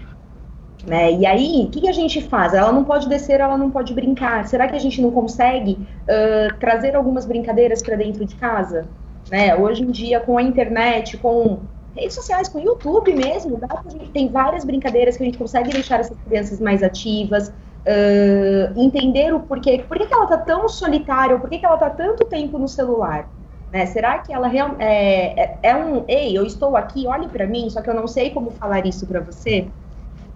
[0.88, 1.12] Né?
[1.12, 2.54] E aí, o que, que a gente faz?
[2.54, 4.48] Ela não pode descer, ela não pode brincar.
[4.48, 8.88] Será que a gente não consegue ah, trazer algumas brincadeiras para dentro de casa?
[9.30, 9.54] Né?
[9.54, 11.60] Hoje em dia, com a internet, com
[11.94, 15.38] redes sociais, com o YouTube mesmo, dá pra gente, tem várias brincadeiras que a gente
[15.38, 17.52] consegue deixar essas crianças mais ativas,
[17.86, 21.78] ah, entender o porquê, por que, que ela tá tão solitária, por que, que ela
[21.78, 23.30] tá tanto tempo no celular.
[23.74, 23.86] Né?
[23.88, 27.82] Será que ela é, é, é um, ei, eu estou aqui, olhe para mim, só
[27.82, 29.68] que eu não sei como falar isso para você?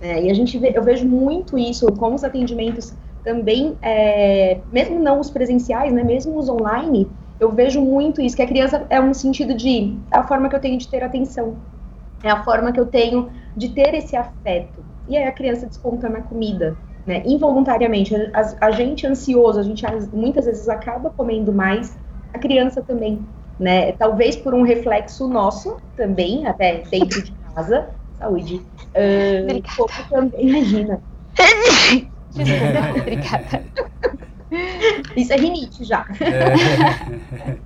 [0.02, 2.92] É, e a gente vê, eu vejo muito isso com os atendimentos
[3.24, 7.08] também, é, mesmo não os presenciais, né, mesmo os online,
[7.40, 10.56] eu vejo muito isso, que a criança é um sentido de, é a forma que
[10.56, 11.56] eu tenho de ter atenção,
[12.24, 14.84] é a forma que eu tenho de ter esse afeto.
[15.08, 18.16] E aí a criança desconta na comida, né, involuntariamente.
[18.16, 19.84] A, a gente ansioso, a gente
[20.14, 21.96] muitas vezes acaba comendo mais,
[22.34, 23.20] a criança também,
[23.60, 27.90] né, talvez por um reflexo nosso também, até dentro de casa,
[28.22, 28.62] saúde.
[28.96, 29.76] Ah, Obrigada.
[29.76, 31.02] como também, imagina.
[32.32, 33.64] Desculpa, obrigada.
[35.16, 36.06] Isso é rinite já.
[36.22, 37.58] É.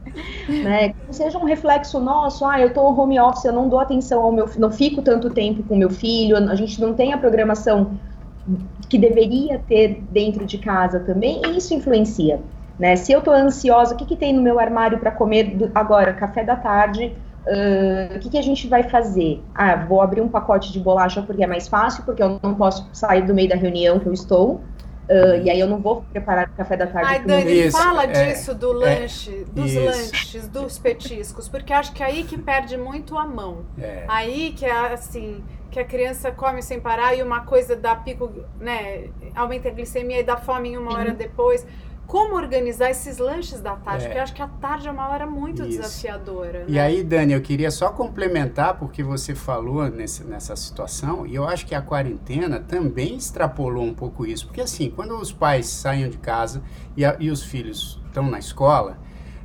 [0.64, 0.90] né?
[0.90, 4.32] Que seja um reflexo nosso, ah, eu tô home office, eu não dou atenção ao
[4.32, 8.00] meu, não fico tanto tempo com meu filho, a gente não tem a programação
[8.90, 12.40] que deveria ter dentro de casa também, e isso influencia.
[12.78, 12.96] Né?
[12.96, 16.14] Se eu tô ansiosa, o que, que tem no meu armário para comer do- agora,
[16.14, 17.14] café da tarde?
[17.48, 19.44] Ah, o que, que a gente vai fazer?
[19.54, 22.90] Ah, vou abrir um pacote de bolacha porque é mais fácil, porque eu não posso
[22.94, 24.62] sair do meio da reunião que eu estou.
[25.10, 27.10] ah, e aí eu não vou preparar o café da tarde.
[27.10, 29.86] Ai, Dani, Isso, fala é, disso do lanche, dos isso.
[29.86, 33.66] lanches, dos petiscos, porque acho que é aí que perde muito a mão.
[33.78, 34.06] É.
[34.08, 38.32] Aí que é assim, que a criança come sem parar e uma coisa dá pico,
[38.60, 40.98] né, aumenta a glicemia e dá fome em uma Sim.
[40.98, 41.66] hora depois.
[42.08, 44.04] Como organizar esses lanches da tarde?
[44.04, 44.08] É.
[44.08, 45.82] Porque eu acho que a tarde é uma hora muito Isso.
[45.82, 46.66] desafiadora.
[46.68, 46.80] E né?
[46.82, 51.66] aí, Dani, eu queria só complementar, porque você falou nesse, nessa situação, e eu acho
[51.66, 54.46] que a quarentena também extrapolou um pouco isso.
[54.46, 56.62] Porque, assim, quando os pais saem de casa
[56.96, 58.98] e, a- e os filhos estão na escola,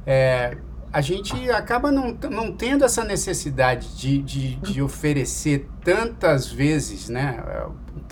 [0.07, 0.57] é,
[0.93, 7.43] a gente acaba não, não tendo essa necessidade de, de, de oferecer tantas vezes, né,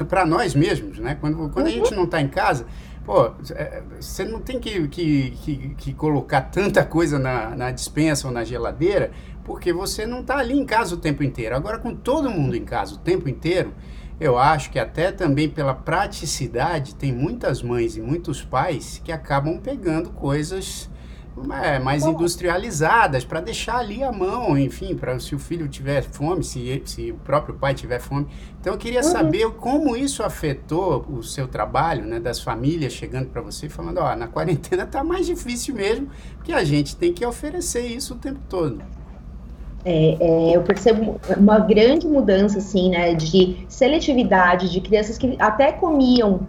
[0.09, 1.17] para nós mesmos, né?
[1.21, 2.67] Quando, quando a gente não está em casa,
[3.09, 8.29] pô, é, você não tem que, que, que, que colocar tanta coisa na, na dispensa
[8.29, 9.13] ou na geladeira,
[9.45, 11.57] porque você não está ali em casa o tempo inteiro.
[11.57, 13.73] Agora, com todo mundo em casa o tempo inteiro,
[14.21, 19.59] eu acho que até também pela praticidade, tem muitas mães e muitos pais que acabam
[19.59, 20.91] pegando coisas
[21.63, 26.43] é, mais industrializadas para deixar ali a mão, enfim, para se o filho tiver fome,
[26.43, 28.27] se, se o próprio pai tiver fome.
[28.61, 33.41] Então eu queria saber como isso afetou o seu trabalho, né, das famílias chegando para
[33.43, 37.25] você e falando, ó, na quarentena tá mais difícil mesmo, porque a gente tem que
[37.25, 38.83] oferecer isso o tempo todo.
[39.85, 45.73] É, é, eu percebo uma grande mudança, assim, né, de seletividade, de crianças que até
[45.73, 46.41] comiam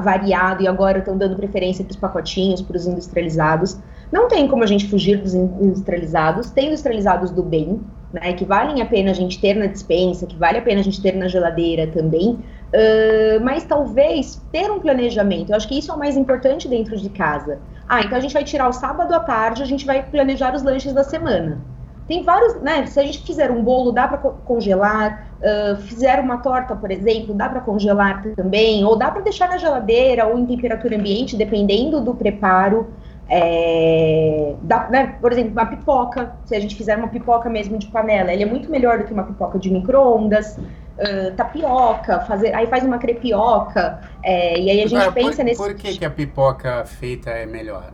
[0.00, 3.78] variado e agora estão dando preferência para os pacotinhos, para os industrializados.
[4.12, 6.50] Não tem como a gente fugir dos in- industrializados.
[6.50, 7.80] Tem industrializados do bem,
[8.12, 10.84] né, que valem a pena a gente ter na dispensa, que vale a pena a
[10.84, 12.44] gente ter na geladeira também.
[12.74, 15.50] Ah, mas talvez ter um planejamento.
[15.50, 17.62] Eu acho que isso é o mais importante dentro de casa.
[17.88, 20.62] Ah, então a gente vai tirar o sábado à tarde, a gente vai planejar os
[20.62, 21.66] lanches da semana.
[22.06, 22.84] Tem vários, né?
[22.86, 25.28] Se a gente fizer um bolo, dá para congelar.
[25.42, 28.84] ah, fizer uma torta, por exemplo, dá para congelar também.
[28.84, 32.94] Ou dá para deixar na geladeira ou em temperatura ambiente, dependendo do preparo.
[33.34, 36.34] É, dá, né, por exemplo, uma pipoca.
[36.44, 39.12] Se a gente fizer uma pipoca mesmo de panela, ele é muito melhor do que
[39.12, 40.58] uma pipoca de micro-ondas.
[40.98, 44.00] ah, tapioca, fazer, aí faz uma crepioca.
[44.22, 45.62] é, e aí a gente Agora, pensa por, nesse.
[45.62, 47.90] por que, que a pipoca feita é melhor?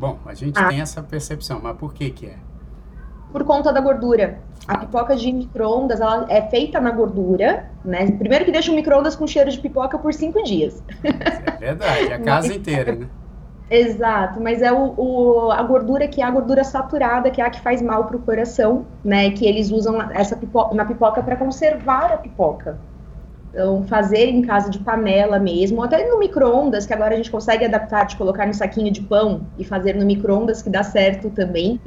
[0.00, 0.68] Bom, a gente Ah.
[0.68, 2.34] tem essa percepção, mas por que que é?
[3.30, 4.38] por conta da gordura.
[4.66, 8.10] A pipoca de micro-ondas, ela é feita na gordura, né?
[8.12, 10.82] Primeiro que deixa o micro-ondas com cheiro de pipoca por cinco dias.
[11.04, 13.06] É verdade, a casa inteira, né?
[13.70, 17.50] Exato, mas é o, o- a gordura que é a gordura saturada, que é a
[17.50, 19.30] que faz mal pro coração, né?
[19.30, 22.78] Que eles usam essa pipoca, na pipoca para conservar a pipoca.
[23.50, 27.64] Então, fazer em casa de panela mesmo, até no micro-ondas, que agora a gente consegue
[27.64, 31.80] adaptar de colocar no saquinho de pão e fazer no micro-ondas, que dá certo também.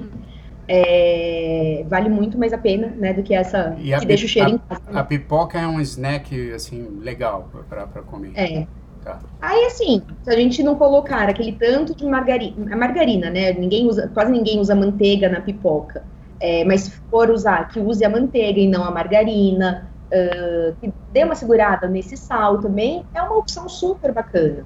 [0.67, 4.49] É, vale muito mais a pena, né, do que essa E que deixa o cheiro
[4.49, 4.81] a- em casa.
[4.99, 8.31] a pipoca é um snack, assim, legal pra comer.
[8.35, 8.67] É.
[9.03, 9.19] Tá.
[9.41, 13.53] Aí, assim, se a gente não colocar aquele tanto de margarina, margarina, né?
[13.53, 16.03] Ninguém usa, quase ninguém usa manteiga na pipoca.
[16.39, 20.91] É, mas se for usar, que use a manteiga e não a margarina, ah, que
[21.11, 24.65] dê uma segurada nesse sal também, é uma opção super bacana.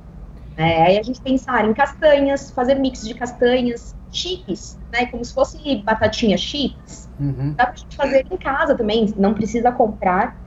[0.58, 5.06] É, aí a gente pensar em castanhas, fazer mix de castanhas chips, né?
[5.08, 7.10] Como se fosse batatinha chips.
[7.20, 7.54] Uhum.
[7.58, 10.45] Dá pra gente fazer em casa também, não precisa comprar.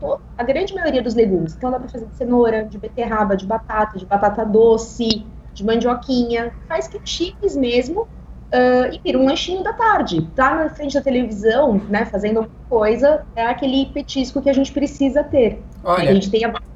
[0.00, 1.54] To- a grande maioria dos legumes.
[1.56, 5.24] Então dá pra fazer de cenoura, de beterraba, de batata, de batata doce,
[5.54, 6.52] de mandioquinha.
[6.68, 8.06] Faz que chips mesmo
[8.52, 10.22] ah, e vira um lanchinho da tarde.
[10.34, 14.72] Tá na frente da televisão, né, fazendo alguma coisa, é aquele petisco que a gente
[14.72, 15.62] precisa ter.
[15.84, 16.18] Olha,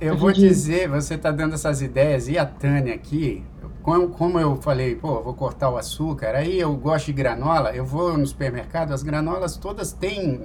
[0.00, 3.44] eu vou dizer, você tá dando essas ideias, e a Tânia aqui,
[3.82, 7.84] como, como eu falei, pô, vou cortar o açúcar, aí eu gosto de granola, eu
[7.84, 10.42] vou no supermercado, as granolas todas têm,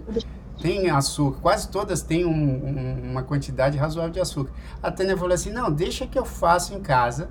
[0.62, 4.52] têm açúcar, quase todas têm um- um- uma quantidade razoável de açúcar.
[4.82, 7.30] A Tânia falou assim, não, deixa que eu faço em casa.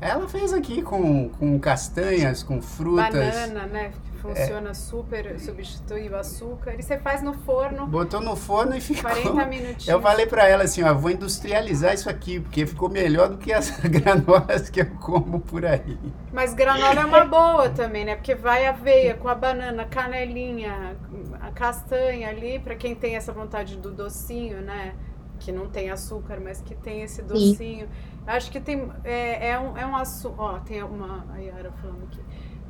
[0.00, 3.12] Ela fez aqui com, com castanhas, com frutas.
[3.12, 3.90] Banana, né?
[4.20, 6.74] Funciona super, substitui o açúcar.
[6.78, 9.10] E você faz no forno, Botou no forno e ficou.
[9.10, 9.88] 40 minutinhos.
[9.88, 13.52] Eu falei pra ela assim, ó, vou industrializar isso aqui, porque ficou melhor do que
[13.52, 15.96] as granolas que eu como por aí.
[16.32, 18.16] Mas granola é uma boa também, né?
[18.16, 20.96] Porque vai aveia com a banana, canelinha,
[21.40, 24.94] a castanha ali, pra quem tem essa vontade do docinho, né?
[25.38, 27.88] Que não tem açúcar, mas que tem esse docinho.
[28.26, 28.90] Acho que tem.
[29.04, 30.34] É, é um, é um assunto.
[30.38, 31.24] Ó, tem uma.
[31.32, 32.20] A Yara falando aqui.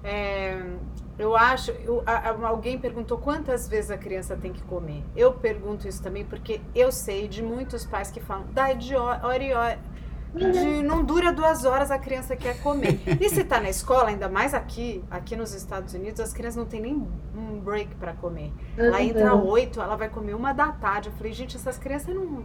[0.05, 0.61] É,
[1.19, 1.71] eu acho.
[1.73, 5.03] eu- a- alguém perguntou quantas vezes a criança tem que comer.
[5.17, 9.43] Eu pergunto isso também porque eu sei de muitos pais que falam, dá de hora,
[9.43, 9.79] e hora.
[10.35, 13.01] De, não dura duas horas, a criança quer comer.
[13.19, 16.67] E se tá na escola, ainda mais aqui, aqui nos Estados Unidos, as crianças não
[16.67, 16.95] tem nem
[17.35, 18.53] um break para comer.
[19.01, 19.47] Entra Uhum.
[19.49, 21.09] oito, ela vai comer uma da tarde.
[21.09, 22.45] Eu falei, gente, essas crianças não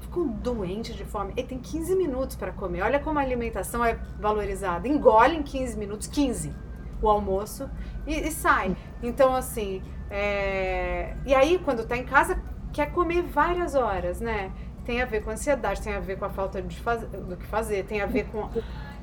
[0.00, 1.32] ficam doentes de fome.
[1.36, 2.82] E tem 15 minutos para comer.
[2.82, 4.86] Olha como a alimentação é valorizada.
[4.86, 6.54] Engole em 15 minutos, 15
[7.00, 7.68] o almoço
[8.06, 8.76] e, e sai.
[9.02, 12.40] Então, assim, é, e aí quando tá em casa,
[12.72, 14.52] quer comer várias horas, né?
[14.84, 17.02] Tem a ver com ansiedade, tem a ver com a falta de faz...
[17.02, 18.48] do que fazer, tem a ver com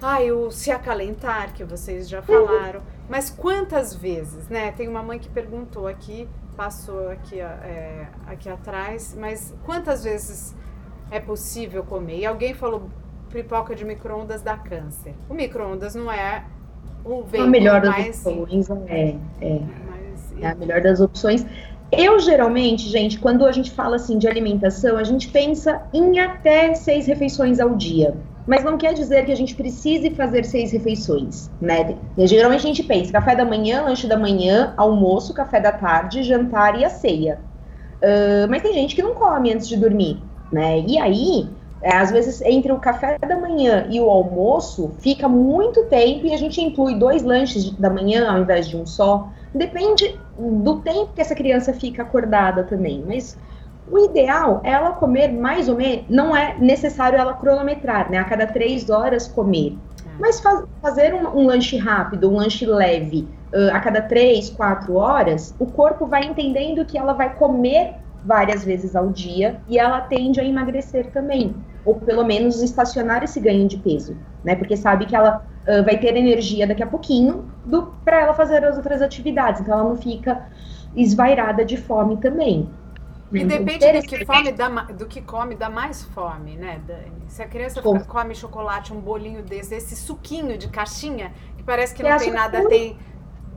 [0.02, 2.82] ai, o se acalentar, que vocês já falaram.
[3.08, 4.72] Mas quantas vezes, né?
[4.72, 10.56] Tem uma mãe que perguntou aqui, passou aqui, é, aqui atrás, mas quantas vezes
[11.12, 12.20] é possível comer?
[12.20, 12.90] E alguém falou
[13.30, 15.14] pipoca de micro-ondas dá câncer.
[15.30, 16.46] O micro-ondas não é
[17.40, 18.70] a melhor das mais, opções.
[18.88, 19.60] É, é.
[19.90, 21.46] mais É a melhor das opções.
[21.92, 26.74] Eu, geralmente, gente, quando a gente fala assim de alimentação, a gente pensa em até
[26.74, 28.16] seis refeições ao dia.
[28.48, 31.96] Mas não quer dizer que a gente precise fazer seis refeições, né?
[32.18, 36.80] Geralmente a gente pensa café da manhã, lanche da manhã, almoço, café da tarde, jantar
[36.80, 37.40] e a ceia.
[38.06, 40.22] Ah, mas tem gente que não come antes de dormir,
[40.52, 40.80] né?
[40.88, 41.50] E aí, é,
[41.94, 46.38] às vezes, entre o café da manhã e o almoço, fica muito tempo e a
[46.38, 49.30] gente inclui dois lanches da manhã ao invés de um só.
[49.54, 50.04] Depende
[50.38, 53.04] do tempo que essa criança fica acordada também.
[53.06, 53.38] Mas
[53.86, 56.06] o ideal é ela comer mais ou menos.
[56.10, 58.18] Não é necessário ela cronometrar, né?
[58.18, 59.80] A cada três horas comer.
[60.18, 64.96] Mas faz- fazer um, um lanche rápido, um lanche leve, ah, a cada três, quatro
[64.96, 67.94] horas, o corpo vai entendendo que ela vai comer
[68.24, 71.64] várias vezes ao dia e ela tende a emagrecer também.
[71.86, 74.56] Ou pelo menos estacionar esse ganho de peso, né?
[74.56, 77.46] Porque sabe que ela ah, vai ter energia daqui a pouquinho
[78.04, 79.62] para ela fazer as outras atividades.
[79.62, 80.48] Então ela não fica
[80.96, 82.70] esvairada de fome também.
[83.32, 87.12] E Então, depende do que, fome dá, do que come, dá mais fome, né, Dani?
[87.28, 91.94] Se a criança fica- come chocolate, um bolinho desse, esse suquinho de caixinha, que parece
[91.94, 92.98] que não é tem açúcar nada, tem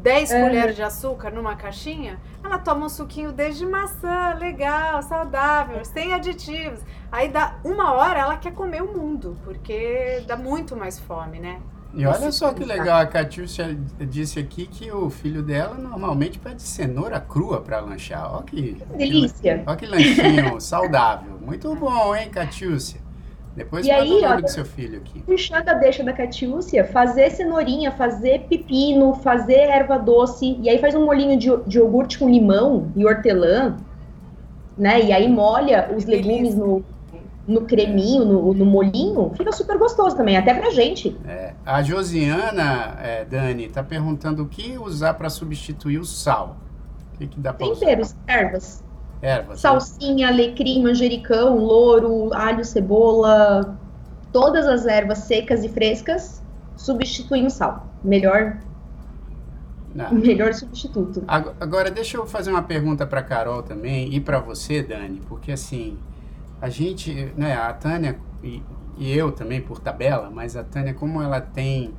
[0.02, 0.42] 10 É.
[0.42, 6.80] colheres de açúcar numa caixinha, ela toma um suquinho desde maçã, legal, saudável, sem aditivos.
[7.10, 11.60] Aí dá uma hora, ela quer comer o mundo, porque dá muito mais fome, né?
[11.94, 16.62] E olha só que legal, a Catiúcia disse aqui que o filho dela normalmente pede
[16.62, 18.30] cenoura crua para lanchar.
[18.30, 19.64] Olha que, Delícia.
[19.66, 21.38] Olha que lanchinho saudável.
[21.40, 23.00] Muito bom, hein, Catiúcia?
[23.58, 25.20] Depois E aí, o nome ó, do seu filho aqui.
[25.22, 30.94] puxando a deixa da Catiúcia, fazer cenourinha, fazer pepino, fazer erva doce, e aí faz
[30.94, 33.76] um molhinho de, de iogurte com limão e hortelã,
[34.76, 35.02] né?
[35.02, 36.84] E aí molha os Que legumes no,
[37.48, 41.16] no creminho, no, no molhinho, fica super gostoso também, até pra gente.
[41.26, 46.56] É, a Josiana, é, Dani, está perguntando o que usar para substituir o sal.
[47.14, 47.80] O que, que dá para usar?
[47.80, 48.84] Temperos, ervas.
[49.20, 49.50] Ervas.
[49.50, 49.56] né?
[49.56, 53.78] Salsinha, alecrim, manjericão, louro, alho, cebola,
[54.32, 56.42] todas as ervas secas e frescas
[56.76, 57.86] substituem o sal.
[58.04, 58.58] Melhor,
[59.94, 60.12] Não.
[60.12, 61.24] melhor substituto.
[61.26, 65.50] Ag- Agora, deixa eu fazer uma pergunta para Carol também e para você, Dani, porque
[65.52, 65.98] assim,
[66.60, 68.62] a gente, né, a Tânia e,
[68.96, 71.92] e eu também por tabela, mas a Tânia, como ela tem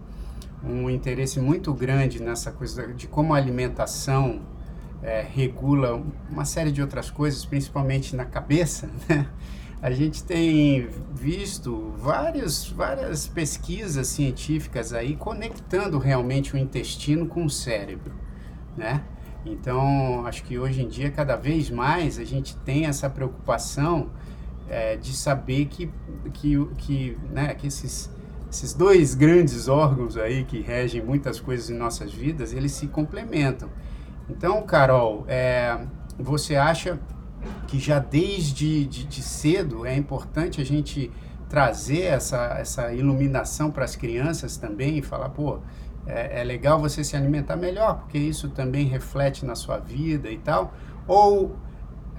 [0.63, 4.41] um interesse muito grande nessa coisa de como a alimentação
[5.01, 9.27] eh, regula uma série de outras coisas, principalmente na cabeça, né?
[9.81, 17.49] A gente tem visto vários, várias pesquisas científicas aí conectando realmente o intestino com o
[17.49, 18.13] cérebro,
[18.75, 19.01] né?
[19.45, 24.09] Então, acho que hoje em dia, cada vez mais, a gente tem essa preocupação
[24.69, 25.89] eh, de saber que,
[26.33, 28.09] que, que, né, que esses,
[28.51, 33.69] esses dois grandes órgãos aí que regem muitas coisas em nossas vidas, eles se complementam.
[34.29, 35.77] Então, Carol, eh,
[36.17, 36.99] você acha
[37.67, 41.11] que já desde de, de cedo é importante a gente
[41.47, 45.59] trazer essa, essa iluminação para as crianças também e falar, pô,
[46.05, 50.37] é, é legal você se alimentar melhor, porque isso também reflete na sua vida e
[50.37, 50.73] tal.
[51.07, 51.55] Ou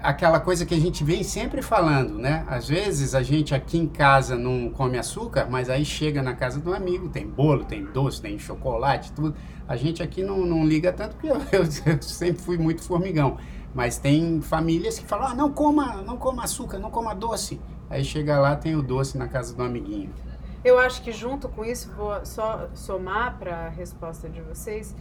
[0.01, 2.43] aquela coisa que a gente vem sempre falando, né?
[2.47, 6.59] Às vezes a gente aqui em casa não come açúcar, mas aí chega na casa
[6.59, 9.35] do amigo, tem bolo, tem doce, tem chocolate, tudo.
[9.71, 13.37] A gente aqui não, não liga tanto, porque eu, eu- eu sempre fui muito formigão.
[13.73, 17.59] Mas tem famílias que falam, ah, não coma, não coma açúcar, não coma doce.
[17.89, 20.13] Aí chega lá, tem o doce na casa do amiguinho.
[20.61, 24.93] Eu acho que junto com isso, vou só somar para a resposta de vocês,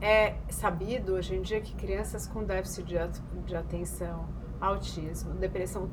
[0.00, 4.26] é sabido hoje em dia que crianças com déficit de, at- de atenção,
[4.60, 5.88] autismo, depressão,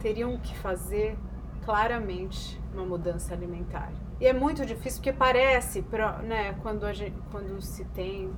[0.00, 1.18] teriam que fazer
[1.64, 3.92] claramente uma mudança alimentar.
[4.20, 5.84] E é muito difícil porque parece,
[6.24, 8.32] né, quando, gente, quando se tem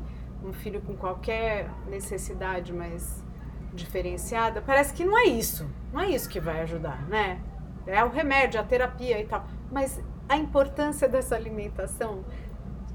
[0.45, 3.25] um filho com qualquer necessidade mais
[3.73, 7.41] diferenciada, parece que não é isso, não é isso que vai ajudar, né?
[7.87, 9.47] É o remédio, a terapia e tal.
[9.71, 12.25] Mas a importância dessa alimentação,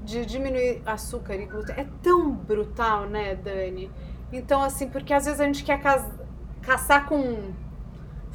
[0.04, 3.90] de diminuir açúcar e glúten, é tão brutal, né, Dani?
[4.32, 5.80] Então, assim, porque às vezes a gente quer
[6.62, 7.52] caçar com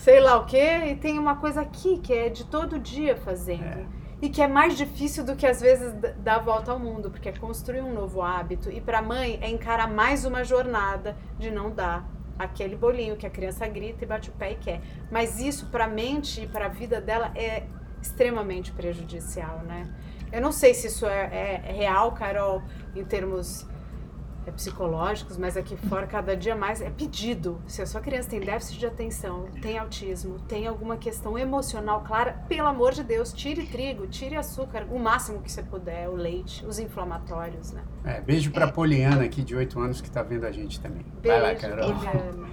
[0.01, 3.63] sei lá o quê, e tem uma coisa aqui que é de todo dia fazendo.
[3.63, 4.00] É.
[4.21, 7.29] E que é mais difícil do que às vezes dar a volta ao mundo, porque
[7.29, 8.69] é construir um novo hábito.
[8.69, 12.07] E para a mãe é encarar mais uma jornada de não dar
[12.37, 14.81] aquele bolinho que a criança grita e bate o pé e quer.
[15.09, 17.63] Mas isso para a mente e para a vida dela é
[18.01, 19.91] extremamente prejudicial, né?
[20.31, 22.61] Eu não sei se isso é, é real, Carol,
[22.95, 23.67] em termos
[24.45, 27.61] é, psicológicos, mas aqui fora cada dia mais é pedido.
[27.67, 32.33] Se a sua criança tem déficit de atenção, tem autismo, tem alguma questão emocional clara,
[32.47, 36.65] pelo amor de Deus, tire trigo, tire açúcar, o máximo que você puder, o leite,
[36.65, 37.83] os inflamatórios, né?
[38.03, 41.05] É, beijo pra Poliana aqui de 8 anos que tá vendo a gente também.
[41.23, 41.93] Vai lá, Beijo, Carol.
[41.93, 42.49] Poliana.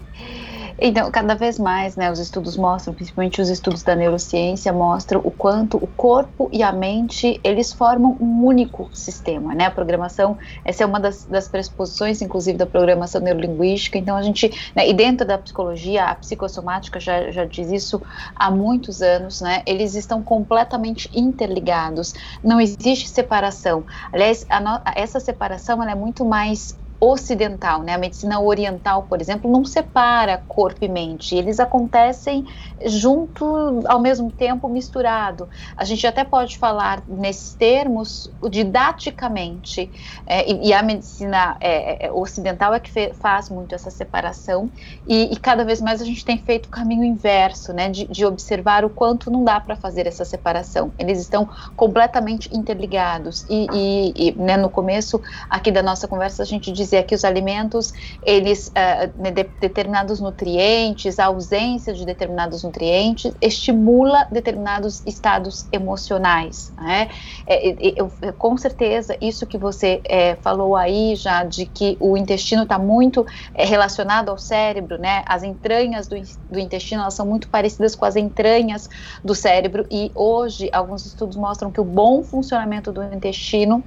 [0.80, 5.30] Então, cada vez mais, né, os estudos mostram, principalmente os estudos da neurociência, mostram o
[5.30, 10.84] quanto o corpo e a mente, eles formam um único sistema, né, a programação, essa
[10.84, 15.26] é uma das, das pressuposições, inclusive, da programação neurolinguística, então a gente, né, e dentro
[15.26, 18.00] da psicologia, a psicossomática já, já diz isso
[18.36, 22.12] há muitos anos, né, eles estão completamente interligados,
[22.42, 27.94] não existe separação, aliás, no- essa separação, ela é muito mais ocidental, né?
[27.94, 32.44] A medicina oriental, por exemplo, não separa corpo e mente, eles acontecem
[32.84, 35.48] junto, ao mesmo tempo, misturado.
[35.76, 39.92] A gente até pode falar nesses termos didaticamente,
[40.26, 44.70] é, e, e a medicina é, é, ocidental é que fe- faz muito essa separação,
[45.06, 47.88] e, e cada vez mais a gente tem feito o caminho inverso, né?
[47.88, 50.92] De, de observar o quanto não dá para fazer essa separação.
[50.98, 56.72] Eles estão completamente interligados, e, e, né, no começo aqui da nossa conversa a gente
[56.90, 58.70] dizia que os alimentos, eles,
[59.16, 67.08] né, de- determinados nutrientes, a ausência de determinados nutrientes estimula determinados estados emocionais, né?
[67.46, 72.16] É, eu- é, com certeza, isso que você é, falou aí já, de que o
[72.16, 73.24] intestino está muito
[73.54, 75.22] é, relacionado ao cérebro, né?
[75.26, 76.16] As entranhas do,
[76.48, 78.88] do intestino, elas são muito parecidas com as entranhas
[79.24, 83.84] do cérebro e hoje alguns estudos mostram que o bom funcionamento do intestino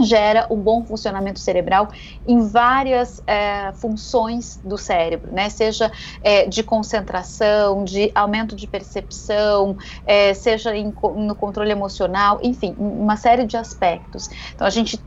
[0.00, 1.88] gera um bom funcionamento cerebral
[2.26, 5.48] em várias é, funções do cérebro, né?
[5.48, 5.90] Seja
[6.22, 13.16] é, de concentração, de aumento de percepção, é, seja em no controle emocional, enfim, uma
[13.16, 14.28] série de aspectos.
[14.54, 14.98] Então, a gente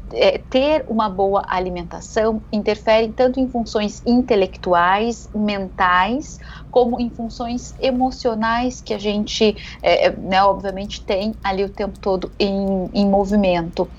[0.49, 6.38] ter uma boa alimentação interfere tanto em funções intelectuais, mentais,
[6.76, 12.30] como em funções emocionais que a gente, é, né, obviamente, tem ali o tempo todo
[12.38, 13.89] em, em movimento.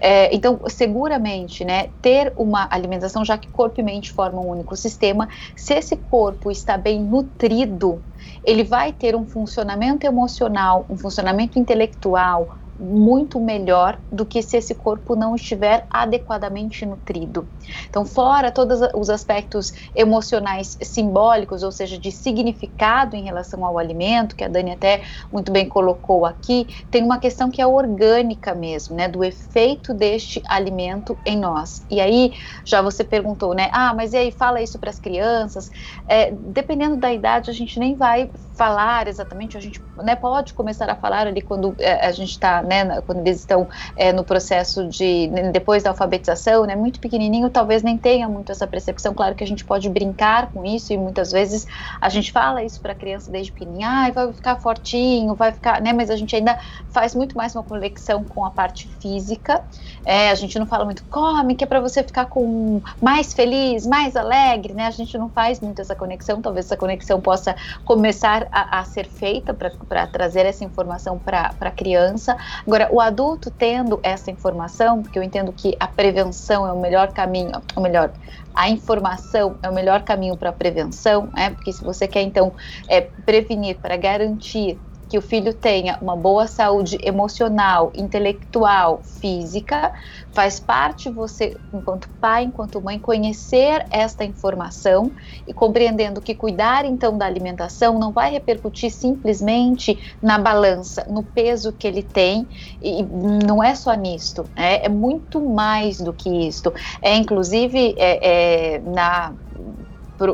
[0.00, 4.74] É, então, seguramente, né, ter uma alimentação, já que corpo e mente formam um único
[4.74, 8.02] sistema, se esse corpo está bem nutrido,
[8.42, 14.74] ele vai ter um funcionamento emocional, um funcionamento intelectual, muito melhor do que se esse
[14.74, 17.48] corpo não estiver adequadamente nutrido.
[17.88, 24.34] Então, fora todos os aspectos emocionais simbólicos, ou seja, de significado em relação ao alimento,
[24.34, 25.02] que a Dani até
[25.32, 30.42] muito bem colocou aqui, tem uma questão que é orgânica mesmo, né, do efeito deste
[30.48, 31.84] alimento em nós.
[31.88, 32.32] E aí,
[32.64, 35.70] já você perguntou, né, ah, mas e aí, fala isso para as crianças?
[36.08, 40.88] É, dependendo da idade, a gente nem vai falar exatamente, a gente né, pode começar
[40.88, 44.86] a falar ali quando é, a gente está né, quando eles estão é, no processo
[44.88, 49.14] de, depois da alfabetização, né, muito pequenininho, talvez nem tenha muito essa percepção.
[49.14, 51.66] Claro que a gente pode brincar com isso e muitas vezes
[52.00, 55.80] a gente fala isso para a criança desde pequenininha, ah, vai ficar fortinho, vai ficar,
[55.80, 56.58] né, mas a gente ainda
[56.90, 59.62] faz muito mais uma conexão com a parte física.
[60.04, 63.86] É, a gente não fala muito, come, que é para você ficar com mais feliz,
[63.86, 64.86] mais alegre, né?
[64.86, 69.06] A gente não faz muito essa conexão, talvez essa conexão possa começar a, a ser
[69.06, 72.36] feita para trazer essa informação para a criança.
[72.66, 77.12] Agora, o adulto tendo essa informação, porque eu entendo que a prevenção é o melhor
[77.12, 78.12] caminho, ou melhor,
[78.54, 81.50] a informação é o melhor caminho para a prevenção, né?
[81.50, 82.54] Porque se você quer então
[82.88, 84.80] é, prevenir para garantir
[85.14, 89.92] que o filho tenha uma boa saúde emocional, intelectual, física,
[90.32, 95.12] faz parte você, enquanto pai, enquanto mãe, conhecer esta informação
[95.46, 101.72] e compreendendo que cuidar então da alimentação não vai repercutir simplesmente na balança, no peso
[101.72, 102.48] que ele tem,
[102.82, 103.04] e
[103.46, 106.74] não é só nisto, é, é muito mais do que isto.
[107.00, 109.32] É inclusive é, é, na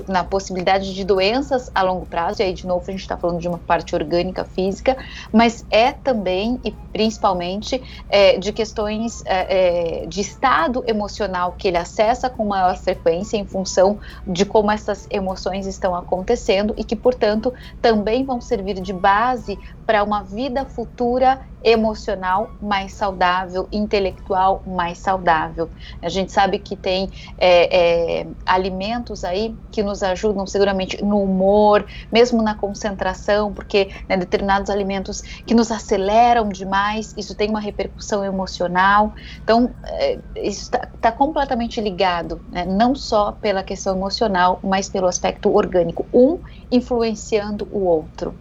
[0.08, 3.40] na possibilidade de doenças a longo prazo, e aí de novo a gente está falando
[3.40, 4.96] de uma parte orgânica física,
[5.32, 11.76] mas é também e principalmente é, de questões é, é, de estado emocional que ele
[11.76, 17.52] acessa com maior frequência em função de como essas emoções estão acontecendo e que, portanto,
[17.80, 25.70] também vão servir de base para uma vida futura emocional mais saudável, intelectual mais saudável.
[26.02, 31.86] A gente sabe que tem é, é, alimentos aí que nos ajudam seguramente no humor,
[32.10, 38.24] mesmo na concentração, porque né, determinados alimentos que nos aceleram demais, isso tem uma repercussão
[38.24, 39.12] emocional.
[39.42, 45.06] Então, é, isso está tá completamente ligado, né, não só pela questão emocional, mas pelo
[45.06, 46.38] aspecto orgânico, um
[46.70, 48.34] influenciando o outro.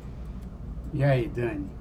[0.94, 1.79] E aí, Dani?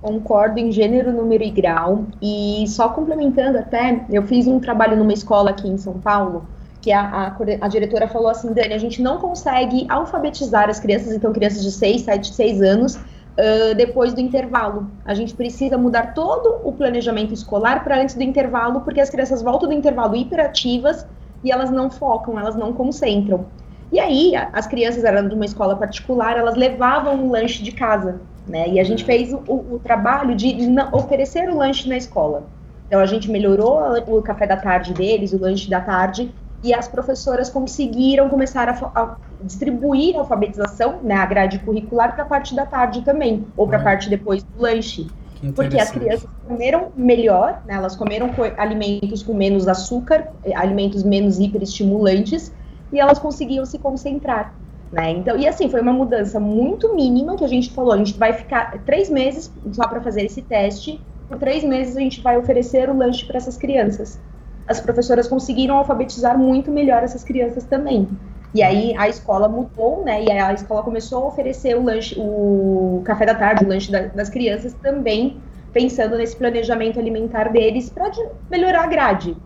[0.00, 2.06] Concordo em gênero, número e grau.
[2.22, 6.46] E só complementando até, eu fiz um trabalho numa escola aqui em São Paulo,
[6.80, 11.12] que a, a, a, diretora falou assim, Dani, a gente não consegue alfabetizar as crianças,
[11.12, 14.90] então crianças de 6, 7, 6 anos, uh, depois do intervalo.
[15.04, 19.42] A gente precisa mudar todo o planejamento escolar para antes do intervalo, porque as crianças
[19.42, 21.06] voltam do intervalo hiperativas
[21.44, 23.44] e elas não focam, elas não concentram.
[23.92, 28.20] E aí, as crianças eram de uma escola particular, elas levavam um lanche de casa.
[28.50, 28.68] Né?
[28.68, 30.56] E a gente fez o, o trabalho de,
[30.92, 32.42] oferecer o lanche na escola.
[32.86, 36.88] Então a gente melhorou o café da tarde deles, o lanche da tarde, e as
[36.88, 42.54] professoras conseguiram começar a, a distribuir a alfabetização, né, a grade curricular para a parte
[42.54, 45.06] da tarde também, ou para a parte depois do lanche.
[45.54, 51.38] Porque as crianças comeram melhor, né, elas comeram alimentos com menos açúcar, eh, alimentos menos
[51.38, 52.52] hiperestimulantes,
[52.92, 54.52] e elas conseguiam se concentrar.
[54.92, 55.10] Né?
[55.10, 58.32] Então, e assim, foi uma mudança muito mínima que a gente falou, a gente vai
[58.32, 62.90] ficar três meses só para fazer esse teste, por três meses a gente vai oferecer
[62.90, 64.18] o lanche para essas crianças.
[64.66, 68.08] As professoras conseguiram alfabetizar muito melhor essas crianças também.
[68.52, 70.24] E aí a escola mudou, né?
[70.24, 74.06] E a escola começou a oferecer o lanche, o café da tarde, o lanche da,
[74.06, 75.40] das crianças também,
[75.72, 78.10] pensando nesse planejamento alimentar deles para
[78.50, 79.36] melhorar a grade.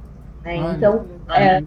[0.43, 0.59] Né?
[0.59, 1.65] Olha, então, é, é,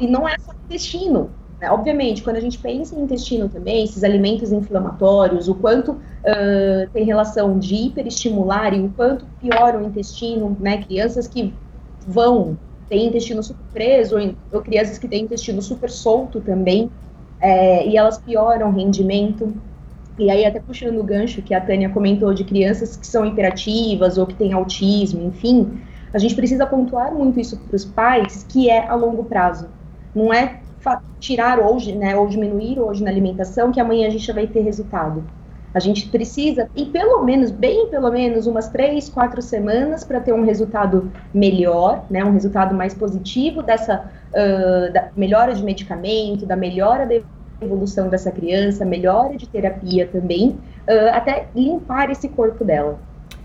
[0.00, 1.30] e não é só intestino.
[1.60, 1.70] Né?
[1.70, 7.04] Obviamente, quando a gente pensa em intestino também, esses alimentos inflamatórios, o quanto uh, tem
[7.04, 10.82] relação de hiperestimular e o quanto piora o intestino, né?
[10.82, 11.52] Crianças que
[12.06, 12.56] vão
[12.88, 16.90] ter intestino super preso, ou, ou crianças que têm intestino super solto também,
[17.40, 19.54] é, e elas pioram o rendimento.
[20.18, 24.18] E aí, até puxando o gancho que a Tânia comentou de crianças que são hiperativas
[24.18, 25.80] ou que têm autismo, enfim,
[26.12, 29.68] a gente precisa pontuar muito isso para os pais, que é a longo prazo.
[30.14, 30.59] Não é
[31.18, 34.60] tirar hoje, né, ou diminuir hoje na alimentação, que amanhã a gente já vai ter
[34.60, 35.22] resultado.
[35.72, 40.32] A gente precisa, e pelo menos, bem pelo menos, umas três, quatro semanas para ter
[40.32, 46.56] um resultado melhor, né, um resultado mais positivo dessa uh, da melhora de medicamento, da
[46.56, 47.20] melhora da
[47.60, 50.58] evolução dessa criança, melhora de terapia também,
[50.88, 52.98] uh, até limpar esse corpo dela.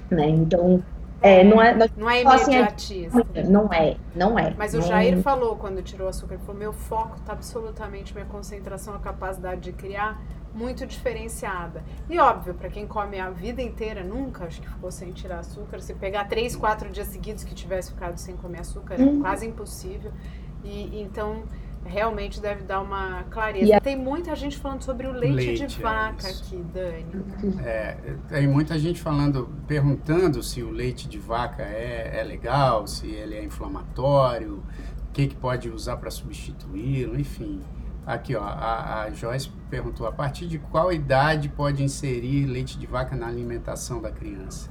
[0.09, 0.27] Né?
[0.29, 0.81] Então,
[1.25, 3.25] É, não é, não, Não é Só assim, é- imediatista.
[3.49, 4.53] não é, não é.
[4.57, 8.25] Mas o Não- Jair falou quando tirou o açúcar, falou, meu foco está absolutamente, minha
[8.27, 10.21] concentração, a capacidade de criar,
[10.53, 11.83] muito diferenciada.
[12.09, 15.79] E óbvio, para quem come a vida inteira, nunca acho que ficou sem tirar açúcar,
[15.81, 19.19] se pegar três, quatro dias seguidos que tivesse ficado sem comer açúcar, é Uhum.
[19.19, 20.11] quase impossível.
[20.63, 21.43] E então
[21.85, 23.65] realmente deve dar uma clareza.
[23.65, 26.43] E a- Tem muita gente falando sobre o leite, Leite, de é vaca isso.
[26.43, 27.59] aqui, Dani.
[27.63, 33.07] É, tem muita gente falando, perguntando se o leite de vaca é, é legal, se
[33.07, 34.63] ele é inflamatório,
[35.09, 37.61] o que, que pode usar para substituí-lo, enfim.
[38.05, 42.85] Aqui, ó, a, a Joyce perguntou, a partir de qual idade pode inserir leite de
[42.85, 44.69] vaca na alimentação da criança?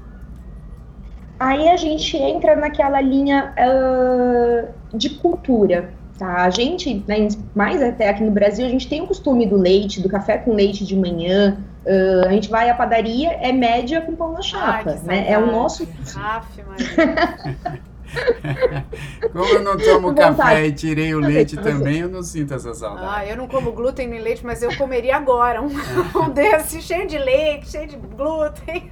[1.41, 6.45] Aí a gente entra naquela linha ah, de cultura, tá?
[6.45, 10.01] A gente, né, mais até aqui no Brasil, a gente tem o costume do leite,
[10.01, 11.59] do café com leite de manhã.
[11.87, 15.27] ah, a gente vai à padaria, é média com pão na chapa, Ai, né?
[15.31, 15.87] É o nosso
[16.17, 17.85] Aff, Maria.
[19.33, 22.75] Como eu não tomo café e tirei o leite também, eu não sinto essa Ah,
[22.75, 23.31] saudade.
[23.31, 27.19] eu não como glúten nem leite, mas eu comeria agora um, um desse cheio de
[27.19, 28.91] leite, cheio de glúten.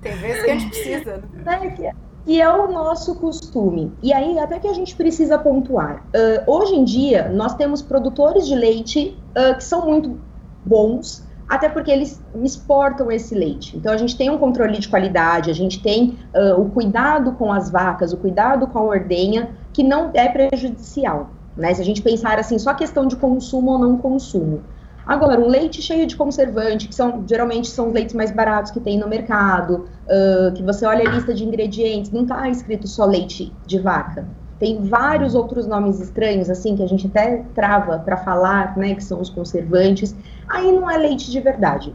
[0.00, 1.22] Tem vezes que a gente precisa.
[1.44, 1.92] né?
[2.24, 3.92] Que, é, o nosso costume.
[4.02, 6.04] E aí, até que a gente precisa pontuar.
[6.14, 10.18] Ah, hoje em dia, nós temos produtores de leite ah, que são muito
[10.64, 13.76] bons, até porque eles exportam esse leite.
[13.76, 17.52] Então, a gente tem um controle de qualidade, a gente tem ah, o cuidado com
[17.52, 21.30] as vacas, o cuidado com a ordenha, que não é prejudicial.
[21.56, 21.74] Né?
[21.74, 24.62] Se a gente pensar assim, só questão de consumo ou não consumo.
[25.06, 28.80] Agora, um leite cheio de conservante, que são geralmente são os leites mais baratos que
[28.80, 33.04] tem no mercado, ah, que você olha a lista de ingredientes, não está escrito só
[33.04, 34.26] leite de vaca.
[34.58, 39.02] Tem vários outros nomes estranhos, assim, que a gente até trava para falar, né, que
[39.02, 40.14] são os conservantes.
[40.48, 41.92] Aí não é leite de verdade,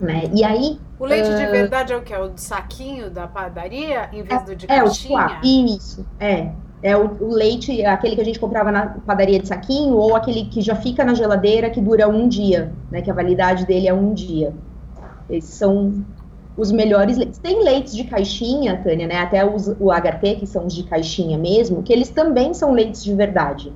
[0.00, 0.30] né?
[0.34, 1.50] E aí O leite de Ah.
[1.50, 2.12] verdade é o que?
[2.14, 5.18] É o saquinho da padaria, em vez do de é o caixinha?
[5.18, 6.52] suá, isso, é.
[6.82, 10.44] É o, o leite, aquele que a gente comprava na padaria de saquinho, ou aquele
[10.46, 13.02] que já fica na geladeira, que dura um dia, né?
[13.02, 14.54] Que a validade dele é um dia.
[15.28, 16.04] Esses são
[16.56, 17.38] os melhores leites.
[17.38, 19.16] Tem leites de caixinha, Tânia, né?
[19.18, 23.02] Até os, o HT, que são os de caixinha mesmo, que eles também são leites
[23.02, 23.72] de verdade.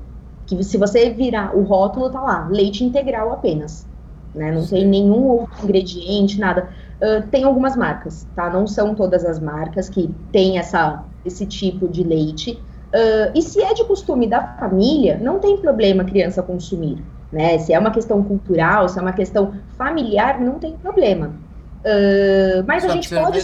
[0.47, 3.89] Que se você virar o rótulo, tá lá, leite integral apenas.
[4.35, 4.51] Né?
[4.51, 6.71] Não tem nenhum outro ingrediente, nada.
[7.03, 8.49] Ah, tem algumas marcas, tá?
[8.49, 12.65] Não são todas as marcas que têm essa, esse tipo de leite.
[12.95, 17.05] Ah, e se é de costume da família, não tem problema a criança consumir.
[17.31, 17.59] Né?
[17.59, 21.43] Se é uma questão cultural, se é uma questão familiar, não tem problema.
[21.85, 23.41] Ah, mas Só a gente pode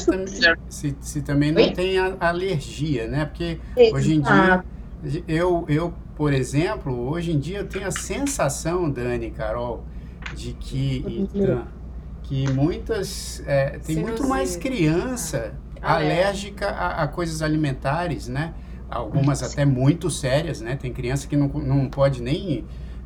[0.69, 1.73] se, se também não Oi?
[1.73, 3.25] tem a- alergia, né?
[3.25, 4.21] Porque hoje em Exato.
[4.21, 4.65] dia,
[5.27, 9.85] eu, eu, por exemplo, hoje em dia eu tenho a sensação, Dani e Carol,
[10.31, 11.69] de que, Tan,
[12.23, 13.41] que muitas.
[13.47, 18.55] é, tem muito mais criança Ah, alérgica a, a coisas alimentares, né?
[18.91, 20.77] Algumas até muito sérias, né?
[20.77, 22.65] Tem criança que não, não pode nem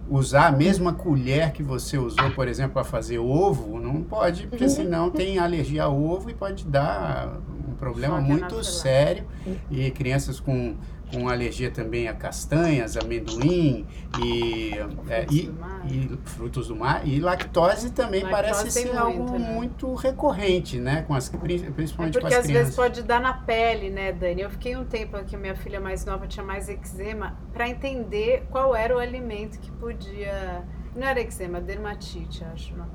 [0.08, 4.68] usar a mesma colher que você usou, por exemplo, para fazer ovo, não pode, porque
[4.68, 9.24] senão tem alergia ao ovo e pode dar um problema muito sério.
[9.70, 10.74] E crianças com,
[11.12, 13.86] com alergia também a castanhas, amendoim
[14.24, 14.72] e,
[15.08, 15.82] é, Frutos e, do mar.
[15.86, 17.06] e frutos do mar.
[17.08, 19.50] E lactose também Lactose parece ser muito, algo né?
[19.52, 21.02] muito recorrente, né?
[21.02, 24.42] Com as, prin- É principalmente porque às vezes pode dar na pele, né, Dani?
[24.42, 28.74] Eu fiquei um tempo aqui, minha filha mais nova tinha mais eczema, para entender qual
[28.74, 30.62] era o alimento que podia.
[30.94, 32.74] Não era eczema, dermatite, acho.
[32.76, 32.86] Não.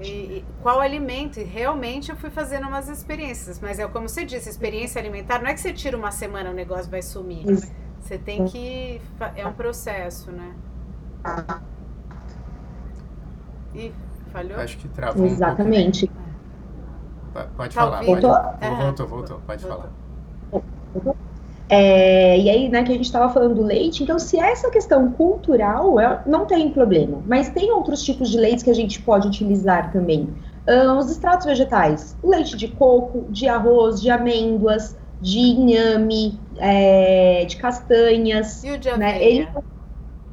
[0.00, 1.40] E, e qual alimento?
[1.40, 3.58] E realmente eu fui fazendo umas experiências.
[3.60, 6.54] Mas é como você disse, experiência alimentar não é que você tira uma semana o
[6.54, 7.48] negócio vai sumir.
[7.50, 7.72] Isso.
[8.00, 9.00] Você tem que.
[9.18, 10.54] fa- É um processo, né?
[13.74, 13.92] Ih,
[14.32, 14.58] falhou?
[14.60, 16.04] Acho que travou Exatamente.
[16.04, 16.08] um
[17.34, 17.48] pouco.
[17.56, 18.20] Pode Tá falar, pode.
[18.20, 18.30] Voltou?
[18.30, 18.76] Voltou, É.
[18.76, 19.90] voltou, voltou, pode Voltou.
[20.52, 21.14] falar.
[21.74, 24.70] É, e aí, né, que a gente estava falando do leite, então se é essa
[24.70, 27.22] questão cultural, é- não tem problema.
[27.26, 30.34] Mas tem outros tipos de leites que a gente pode utilizar também.
[30.66, 37.56] Ah, os extratos vegetais, leite de coco, de arroz, de amêndoas, de inhame, é, de
[37.56, 39.14] castanhas, E o de né?
[39.14, 39.24] aveia?
[39.24, 39.48] Ele,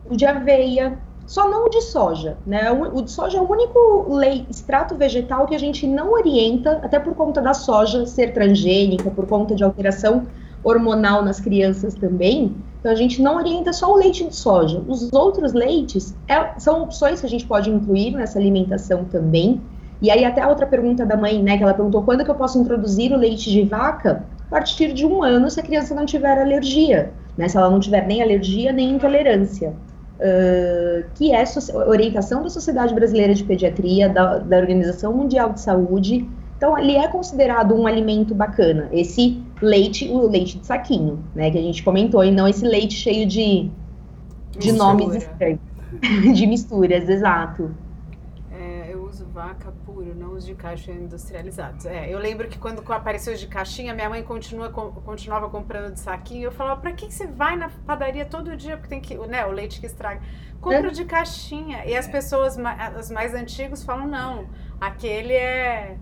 [0.04, 2.72] o de aveia, só não o de soja, né?
[2.72, 6.80] O, o de soja é o único leite, extrato vegetal que a gente não orienta,
[6.84, 10.28] até por conta da soja ser transgênica, por conta de alteração
[10.64, 12.56] hormonal nas crianças também.
[12.80, 14.82] Então a gente não orienta só o leite de soja.
[14.88, 19.62] Os outros leites é- são opções que a gente pode incluir nessa alimentação também.
[20.02, 22.36] E aí até a outra pergunta da mãe, né, que ela perguntou quando que eu
[22.36, 24.26] posso introduzir o leite de vaca?
[24.48, 27.80] A partir de um ano, se a criança não tiver alergia, né, se ela não
[27.80, 29.74] tiver nem alergia nem intolerância.
[30.20, 31.44] Uh, que é
[31.88, 36.30] orientação da Sociedade Brasileira de Pediatria, da, da Organização Mundial de Saúde,
[36.60, 38.90] Então, ele é considerado um alimento bacana.
[38.92, 41.50] Esse leite, o leite de saquinho, né?
[41.50, 43.72] Que a gente comentou, e não esse leite cheio de,
[44.58, 44.74] de Mistura.
[44.78, 45.62] nomes estranhos.
[46.36, 47.72] de misturas, exato.
[48.52, 51.86] É, eu uso vaca puro, não os de caixa industrializados.
[51.86, 56.00] É, eu lembro que quando apareceu os de caixinha, minha mãe continua, continuava comprando de
[56.02, 56.44] saquinho.
[56.44, 58.76] Eu falava, pra que você vai na padaria todo dia?
[58.76, 60.20] Porque tem que, né, o leite que estraga.
[60.60, 61.86] Compra de caixinha.
[61.86, 64.46] E as pessoas, ma- os mais antigos falam, não,
[64.82, 65.98] aquele é,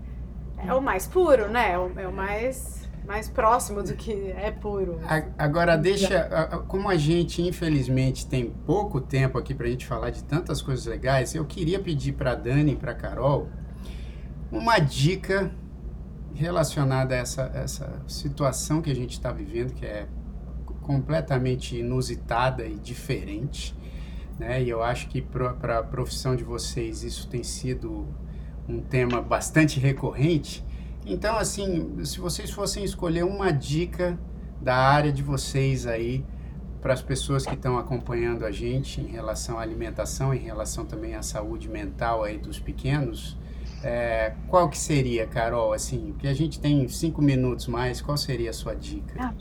[0.66, 1.72] é o mais puro, né?
[1.72, 4.98] É o, é o mais, mais próximo do que é puro.
[5.36, 6.28] Agora, deixa.
[6.68, 10.86] Como a gente, infelizmente, tem pouco tempo aqui para a gente falar de tantas coisas
[10.86, 13.48] legais, eu queria pedir para Dani e para Carol
[14.50, 15.50] uma dica
[16.34, 20.06] relacionada a essa, essa situação que a gente está vivendo, que é
[20.82, 23.76] completamente inusitada e diferente.
[24.38, 24.62] Né?
[24.62, 28.06] E eu acho que para a profissão de vocês isso tem sido
[28.68, 30.64] um tema bastante recorrente.
[31.06, 34.18] Então, assim, se vocês fossem escolher uma dica
[34.60, 36.24] da área de vocês aí
[36.80, 41.14] para as pessoas que estão acompanhando a gente em relação à alimentação, em relação também
[41.14, 43.36] à saúde mental aí dos pequenos,
[43.82, 45.72] é, qual que seria, Carol?
[45.72, 49.34] Assim, porque a gente tem cinco minutos mais, qual seria a sua dica?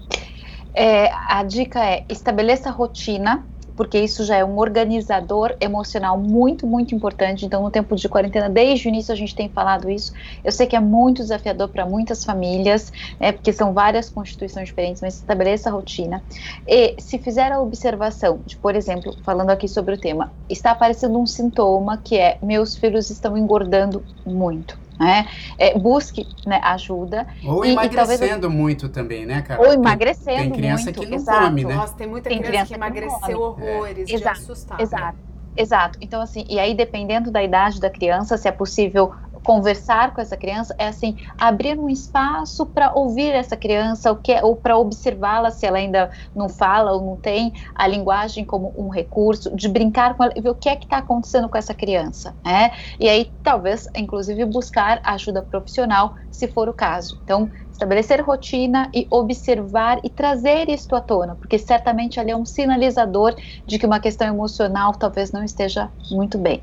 [0.74, 3.46] É, a dica é estabeleça rotina,
[3.78, 7.46] porque isso já é um organizador emocional muito, muito importante.
[7.46, 10.12] Então, no tempo de quarentena, desde o início a gente tem falado isso.
[10.44, 15.02] Eu sei que é muito desafiador para muitas famílias, né, porque são várias constituições diferentes,
[15.02, 16.24] mas estabeleça a rotina.
[16.68, 21.20] E se fizer a observação de, por exemplo, falando aqui sobre o tema, está aparecendo
[21.20, 24.87] um sintoma que é meus filhos estão engordando muito.
[25.00, 25.28] Né?
[25.60, 29.66] É, busque né, ajuda Ou E- e talvez- emagrecendo muito também, né, Carol?
[29.66, 31.00] ou Tem- emagrecendo Tem criança muito.
[31.02, 31.46] que não exato.
[31.46, 31.76] come, né?
[31.76, 34.82] Nossa, tem muita Tem criança, que criança que emagreceu horrores, de Exato, assustar.
[34.82, 35.18] Exato,
[35.56, 36.00] exato.
[36.02, 39.12] Então, assim, e aí dependendo da idade da criança, se é possível
[39.48, 44.34] conversar com essa criança, é assim, abrir um espaço para ouvir essa criança, o que
[44.34, 48.74] é, ou para observá-la se ela ainda não fala ou não tem a linguagem como
[48.78, 51.58] um recurso, de brincar com ela e ver o que é que está acontecendo com
[51.58, 52.72] essa criança, né?
[53.00, 57.18] E aí, talvez, inclusive, buscar ajuda profissional, se for o caso.
[57.24, 62.46] Então, estabelecer rotina e observar e trazer isso à tona, porque certamente ali é um
[62.46, 63.34] sinalizador
[63.66, 66.62] de que uma questão emocional talvez não esteja muito bem.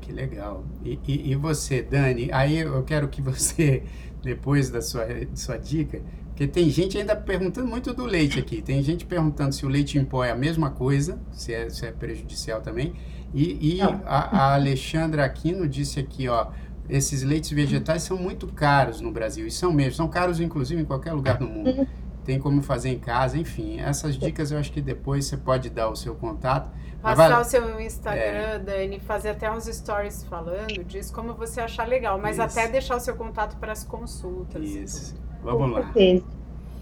[0.00, 0.64] Que legal.
[0.84, 2.30] E, e, e você, Dani?
[2.32, 3.82] Aí eu quero que você,
[4.22, 6.02] depois da sua, sua dica,
[6.40, 8.62] porque tem gente ainda perguntando muito do leite aqui.
[8.62, 11.84] Tem gente perguntando se o leite em pó é a mesma coisa, se é, se
[11.84, 12.94] é prejudicial também.
[13.34, 16.46] E, e a, a Alexandra Aquino disse aqui, ó,
[16.88, 19.46] esses leites vegetais são muito caros no Brasil.
[19.46, 21.86] E são mesmo, são caros inclusive em qualquer lugar do mundo.
[22.24, 23.78] Tem como fazer em casa, enfim.
[23.78, 26.70] Essas dicas eu acho que depois você pode dar o seu contato.
[27.02, 31.60] Mas Passar vai- o seu Instagram, Dani, fazer até uns stories falando disso, como você
[31.60, 32.42] achar legal, mas Isso.
[32.42, 34.62] até deixar o seu contato para as consultas.
[34.62, 35.14] Isso.
[35.42, 35.82] Vamos Com lá.
[35.84, 36.24] certeza.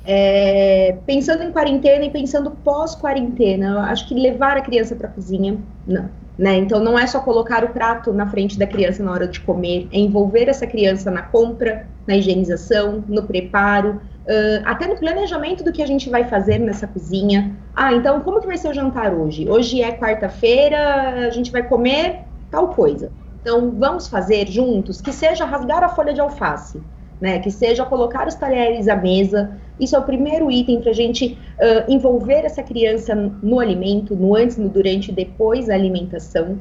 [0.04, 5.10] É, pensando em quarentena e pensando pós-quarentena, eu acho que levar a criança para a
[5.10, 6.08] cozinha, não.
[6.38, 6.56] Né?
[6.56, 9.88] Então, não é só colocar o prato na frente da criança na hora de comer,
[9.92, 15.72] é envolver essa criança na compra, na higienização, no preparo, ãh, até no planejamento do
[15.72, 17.56] que a gente vai fazer nessa cozinha.
[17.74, 19.50] Ah, então, como que vai ser o jantar hoje?
[19.50, 23.12] Hoje é quarta-feira, a gente vai comer tal coisa.
[23.40, 26.82] Então, vamos fazer juntos, que seja rasgar a folha de alface,
[27.20, 27.40] né?
[27.40, 29.60] Que seja colocar os talheres à mesa.
[29.78, 34.34] Isso é o primeiro item para a gente uh, envolver essa criança no alimento, no
[34.34, 36.58] antes, no durante e depois da alimentação,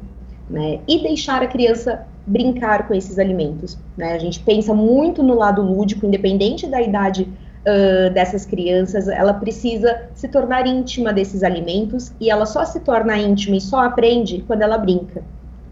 [0.48, 0.80] né?
[0.86, 4.12] E deixar a criança brincar com esses alimentos, né?
[4.12, 10.02] A gente pensa muito no lado lúdico, independente da idade uh, dessas crianças, ela precisa
[10.14, 14.62] se tornar íntima desses alimentos e ela só se torna íntima e só aprende quando
[14.62, 15.22] ela brinca.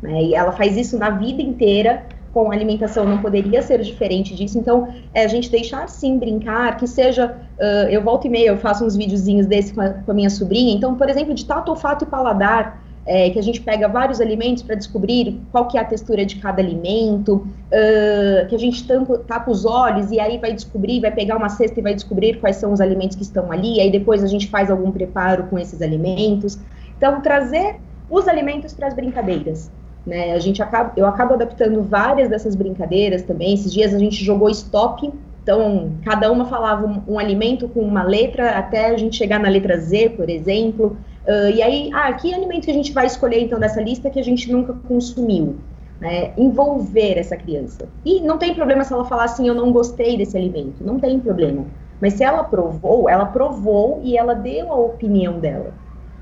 [0.02, 0.24] Né?
[0.24, 2.04] E ela faz isso na vida inteira
[2.36, 4.58] com alimentação não poderia ser diferente disso.
[4.58, 7.34] Então, é a gente deixar sim brincar, que seja.
[7.58, 10.28] Uh, eu volto e meia, eu faço uns videozinhos desse com a, com a minha
[10.28, 10.74] sobrinha.
[10.74, 14.62] Então, por exemplo, de tato, olfato e paladar, é, que a gente pega vários alimentos
[14.62, 19.16] para descobrir qual que é a textura de cada alimento, uh, que a gente tampa,
[19.26, 22.56] tapa os olhos e aí vai descobrir, vai pegar uma cesta e vai descobrir quais
[22.56, 23.80] são os alimentos que estão ali.
[23.80, 26.58] Aí depois a gente faz algum preparo com esses alimentos.
[26.98, 27.76] Então, trazer
[28.10, 29.70] os alimentos para as brincadeiras.
[30.06, 30.32] Né?
[30.32, 33.54] A gente acaba, eu acabo adaptando várias dessas brincadeiras também.
[33.54, 38.04] Esses dias a gente jogou stop, então cada uma falava um, um alimento com uma
[38.04, 40.96] letra até a gente chegar na letra Z, por exemplo.
[41.26, 44.20] Uh, e aí, ah, que alimento que a gente vai escolher então dessa lista que
[44.20, 45.56] a gente nunca consumiu?
[46.00, 46.32] Né?
[46.36, 47.88] Envolver essa criança.
[48.04, 51.18] E não tem problema se ela falar assim, eu não gostei desse alimento, não tem
[51.18, 51.64] problema.
[52.00, 55.72] Mas se ela provou, ela provou e ela deu a opinião dela.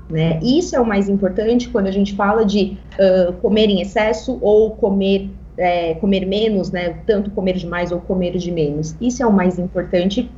[0.09, 0.39] Né?
[0.43, 4.71] Isso é o mais importante quando a gente fala de uh, comer em excesso ou
[4.71, 6.97] comer é, comer menos, né?
[7.05, 8.95] Tanto comer de mais ou comer de menos.
[8.99, 10.29] Isso é o mais importante,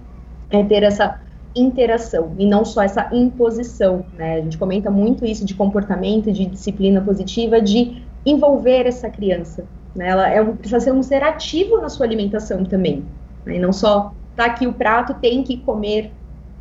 [0.49, 1.19] é ter essa
[1.55, 4.35] interação e não só essa imposição, né?
[4.35, 9.65] A gente comenta muito isso de comportamento, de disciplina positiva, de envolver essa criança.
[9.95, 10.07] Né?
[10.09, 13.03] Ela é um, precisa ser um ser ativo na sua alimentação também,
[13.45, 13.55] né?
[13.55, 16.11] e não só tá aqui o prato, tem que comer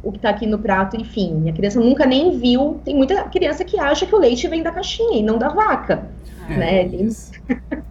[0.08, 1.48] o que está aqui no prato, enfim.
[1.48, 2.80] A criança nunca nem viu.
[2.84, 6.08] Tem muita criança que acha que o leite vem da caixinha e não da vaca,
[6.48, 6.84] É, né?
[6.86, 7.32] isso.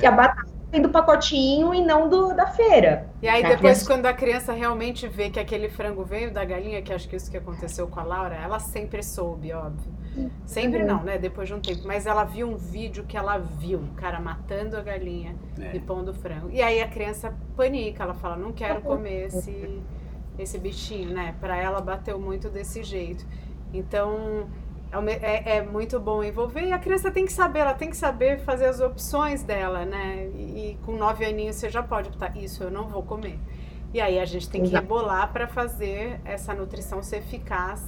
[0.00, 3.06] Que a batata vem do pacotinho e não do, da feira.
[3.22, 6.82] E aí depois, criança- quando a criança realmente vê que aquele frango veio da galinha,
[6.82, 9.92] que acho que isso que aconteceu com a Laura, ela sempre soube, óbvio.
[10.44, 11.16] Sempre não, né?
[11.16, 11.82] Depois de um tempo.
[11.86, 15.76] Mas ela viu um vídeo que ela viu, o cara matando a galinha É.
[15.76, 16.50] e pondo o frango.
[16.50, 19.80] E aí a criança panica, ela fala, não quero comer esse,
[20.38, 21.34] esse bichinho, né?
[21.40, 23.24] Pra ela bateu muito desse jeito.
[23.72, 24.46] Então,
[24.92, 27.96] é, é- é muito bom envolver e a criança tem que saber, ela tem que
[27.96, 30.28] saber fazer as opções dela, né?
[30.34, 33.38] E, e com nove aninhos você já pode optar, isso eu não vou comer.
[33.94, 37.82] E aí a gente tem que rebolar para fazer essa nutrição ser eficaz,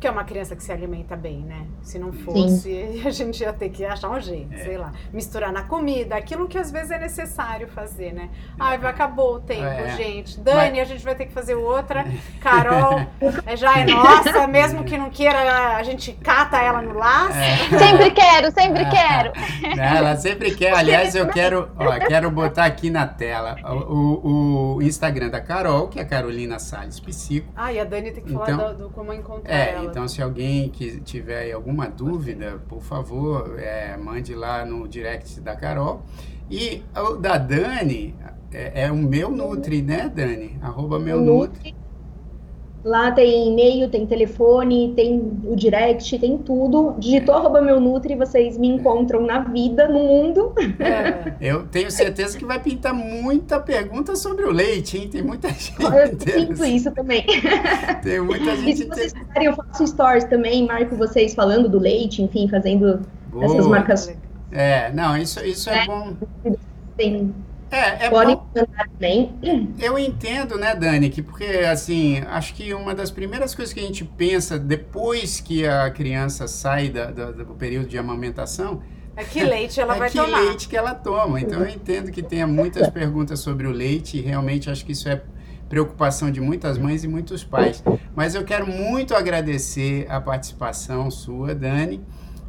[0.00, 1.66] que é uma criança que se alimenta bem, né?
[1.82, 4.58] Se não fosse, a gente ia ter que achar um jeito, É.
[4.64, 8.28] sei lá, misturar na comida, aquilo que às vezes é necessário fazer, né?
[8.58, 9.96] Ai, vai acabou o tempo, É.
[9.96, 10.38] gente.
[10.40, 12.04] Dani, a gente vai ter que fazer outra.
[12.40, 13.00] Carol,
[13.46, 17.36] é, já é nossa, mesmo que não queira, a gente cata ela no laço.
[17.38, 17.56] É.
[17.78, 19.32] Sempre quero, sempre quero.
[19.76, 20.72] Não, ela sempre quer.
[20.74, 25.98] Aliás, eu quero, ó, quero botar aqui na tela o, o- Instagram da Carol, que
[26.00, 27.48] é Carolina Salles Psico.
[27.56, 29.87] Ah, e a Dani tem que falar Então- do, do como encontrar É, ela.
[29.90, 35.56] Então se alguém que tiver alguma dúvida, por favor, é, mande lá no direct da
[35.56, 36.02] Carol.
[36.50, 38.14] E o da Dani
[38.52, 40.58] é, é o meu Nutri, né, Dani?
[40.62, 41.74] Arroba meu Nutri.
[42.88, 46.94] Lá tem e-mail, tem telefone, tem o direct, tem tudo.
[46.98, 50.54] Digitou arroba meu Nutri, vocês me encontram na vida, no mundo.
[50.80, 51.34] É.
[51.38, 55.06] Eu tenho certeza que vai pintar muita pergunta sobre o leite, hein?
[55.06, 57.26] Tem muita gente Eu sinto isso também.
[58.02, 61.78] Tem muita E gente se vocês quiserem, eu faço stories também, marco vocês falando do
[61.78, 63.00] leite, enfim, fazendo
[63.42, 63.68] essas Boa.
[63.68, 64.16] marcações.
[64.50, 66.14] É, não, isso, isso é bom.
[66.96, 67.34] Tem,
[67.70, 68.46] É, é podem bom.
[68.54, 69.32] mandar também.
[69.78, 73.82] Eu entendo, né, Dani, que porque, assim, acho que uma das primeiras coisas que a
[73.82, 78.82] gente pensa depois que a criança sai da- da- do período de amamentação
[79.16, 80.40] É que leite ela é vai que tomar.
[80.40, 81.40] leite que ela toma.
[81.40, 85.08] Então eu entendo que tenha muitas perguntas sobre o leite e realmente acho que isso
[85.08, 85.20] é
[85.68, 87.84] preocupação de muitas mães e muitos pais.
[88.16, 92.00] Mas eu quero muito agradecer a participação sua, Dani.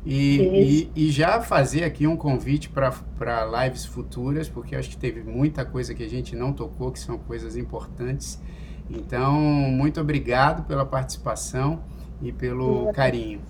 [0.06, 5.22] E, e, e já fazer aqui um convite para lives futuras, porque acho que teve
[5.22, 8.42] muita coisa que a gente não tocou, que são coisas importantes.
[8.90, 11.82] Então, muito obrigado pela participação
[12.22, 13.42] e pelo carinho.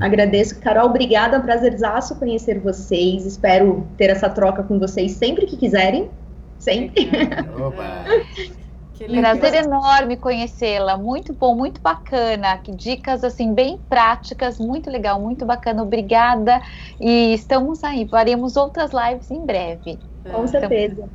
[0.00, 0.60] Agradeço.
[0.60, 1.40] Carol, obrigada.
[1.40, 3.26] Prazerzaço conhecer vocês.
[3.26, 6.10] Espero ter essa troca com vocês sempre que quiserem.
[6.58, 7.10] Sempre.
[7.60, 8.04] Oba!
[9.20, 10.96] Prazer enorme conhecê-la.
[10.96, 12.56] Muito bom, muito bacana.
[12.58, 15.82] Que dicas assim bem práticas, muito legal, muito bacana.
[15.82, 16.60] Obrigada.
[17.00, 18.06] E estamos aí.
[18.08, 19.98] Faremos outras lives em breve.
[20.30, 21.08] Com certeza.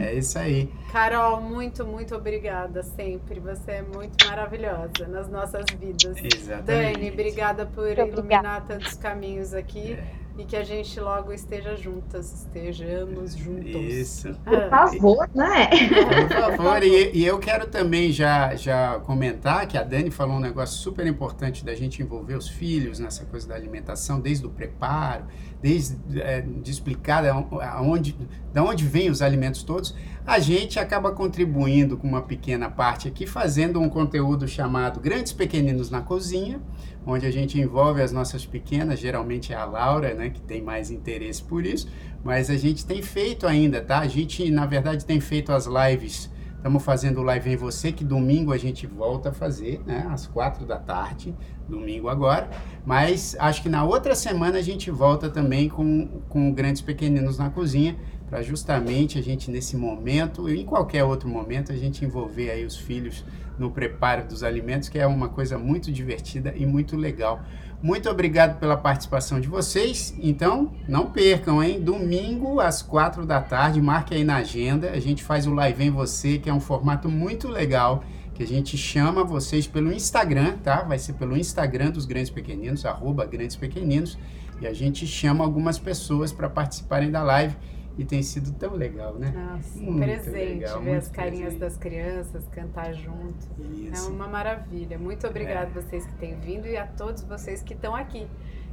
[0.00, 0.68] É isso aí.
[0.90, 3.38] Carol, muito, muito obrigada sempre.
[3.40, 6.16] Você é muito maravilhosa nas nossas vidas.
[6.24, 6.94] Exatamente.
[6.94, 10.25] Dani, obrigada por Muito iluminar tantos caminhos aqui É.
[10.38, 13.74] e que a gente logo esteja juntas, estejamos juntos.
[13.74, 14.34] Isso.
[14.44, 15.68] Por Ah, favor, né?
[15.68, 20.40] Por favor, e, e eu quero também já, já comentar que a Dani falou um
[20.40, 25.24] negócio super importante da gente envolver os filhos nessa coisa da alimentação, desde o preparo,
[25.62, 28.14] desde é, de explicar aonde,
[28.52, 29.94] da onde vêm os alimentos todos.
[30.26, 35.88] A gente acaba contribuindo com uma pequena parte aqui, fazendo um conteúdo chamado Grandes Pequeninos
[35.88, 36.60] na Cozinha,
[37.06, 40.90] onde a gente envolve as nossas pequenas, geralmente é a Laura, né, que tem mais
[40.90, 41.88] interesse por isso,
[42.24, 44.00] mas a gente tem feito ainda, tá?
[44.00, 46.28] A gente, na verdade, tem feito as lives.
[46.56, 50.04] Estamos fazendo Live em Você, que domingo a gente volta a fazer, né?
[50.10, 51.32] Às quatro da tarde,
[51.68, 52.50] domingo agora.
[52.84, 57.50] Mas acho que na outra semana a gente volta também com, com Grandes Pequeninos na
[57.50, 57.96] Cozinha,
[58.28, 62.64] para justamente a gente, nesse momento, e em qualquer outro momento, a gente envolver aí
[62.64, 63.24] os filhos
[63.58, 67.40] no preparo dos alimentos, que é uma coisa muito divertida e muito legal.
[67.82, 70.14] Muito obrigado pela participação de vocês.
[70.18, 71.80] Então, não percam, hein?
[71.80, 74.90] Domingo às quatro da tarde, marque aí na agenda.
[74.90, 78.02] A gente faz o Live em Você, que é um formato muito legal,
[78.34, 80.82] que a gente chama vocês pelo Instagram, tá?
[80.82, 84.18] Vai ser pelo Instagram dos Grandes Pequeninos, arroba Grandes Pequeninos,
[84.60, 87.56] e a gente chama algumas pessoas para participarem da live.
[87.98, 89.32] E tem sido tão legal, né?
[89.34, 91.60] Nossa, um Muito presente legal, ver as carinhas presente.
[91.60, 93.46] das crianças, cantar junto.
[93.58, 94.10] É Isso.
[94.10, 94.98] uma maravilha.
[94.98, 98.26] Muito obrigada vocês que têm vindo e a todos vocês que estão aqui.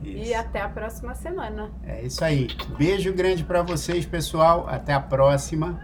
[0.04, 0.36] E Isso.
[0.38, 1.72] até a próxima semana.
[1.86, 2.50] É isso aí.
[2.78, 4.68] Beijo grande pra vocês, pessoal.
[4.68, 5.80] Até a próxima.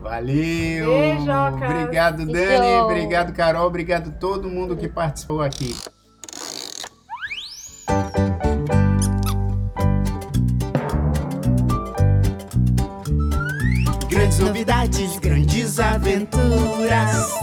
[0.00, 0.90] Valeu!
[0.90, 1.70] Beijocas.
[1.70, 2.32] Obrigado, Dani.
[2.32, 2.84] Beijo.
[2.84, 3.66] Obrigado, Carol.
[3.66, 5.74] Obrigado todo mundo que participou aqui.
[14.34, 17.34] Grandes novidades, grandes aventuras.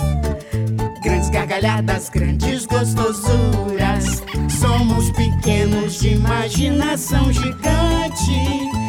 [1.01, 4.21] Grandes gargalhadas, grandes gostosuras.
[4.59, 8.31] Somos pequenos de imaginação gigante.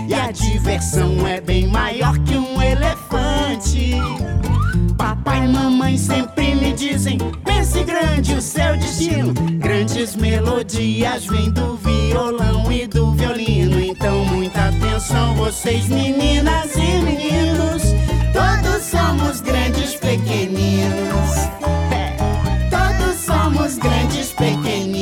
[0.08, 3.92] E a diversão é bem maior que um elefante.
[4.94, 9.32] Papai e mamãe sempre me dizem: pense grande o seu destino.
[9.58, 13.80] Grandes melodias vêm do violão e do violino.
[13.80, 17.82] Então, muita atenção, vocês meninas e meninos.
[18.32, 21.30] Todos somos grandes pequeninos.
[22.70, 25.01] Todos somos grandes pequeninos.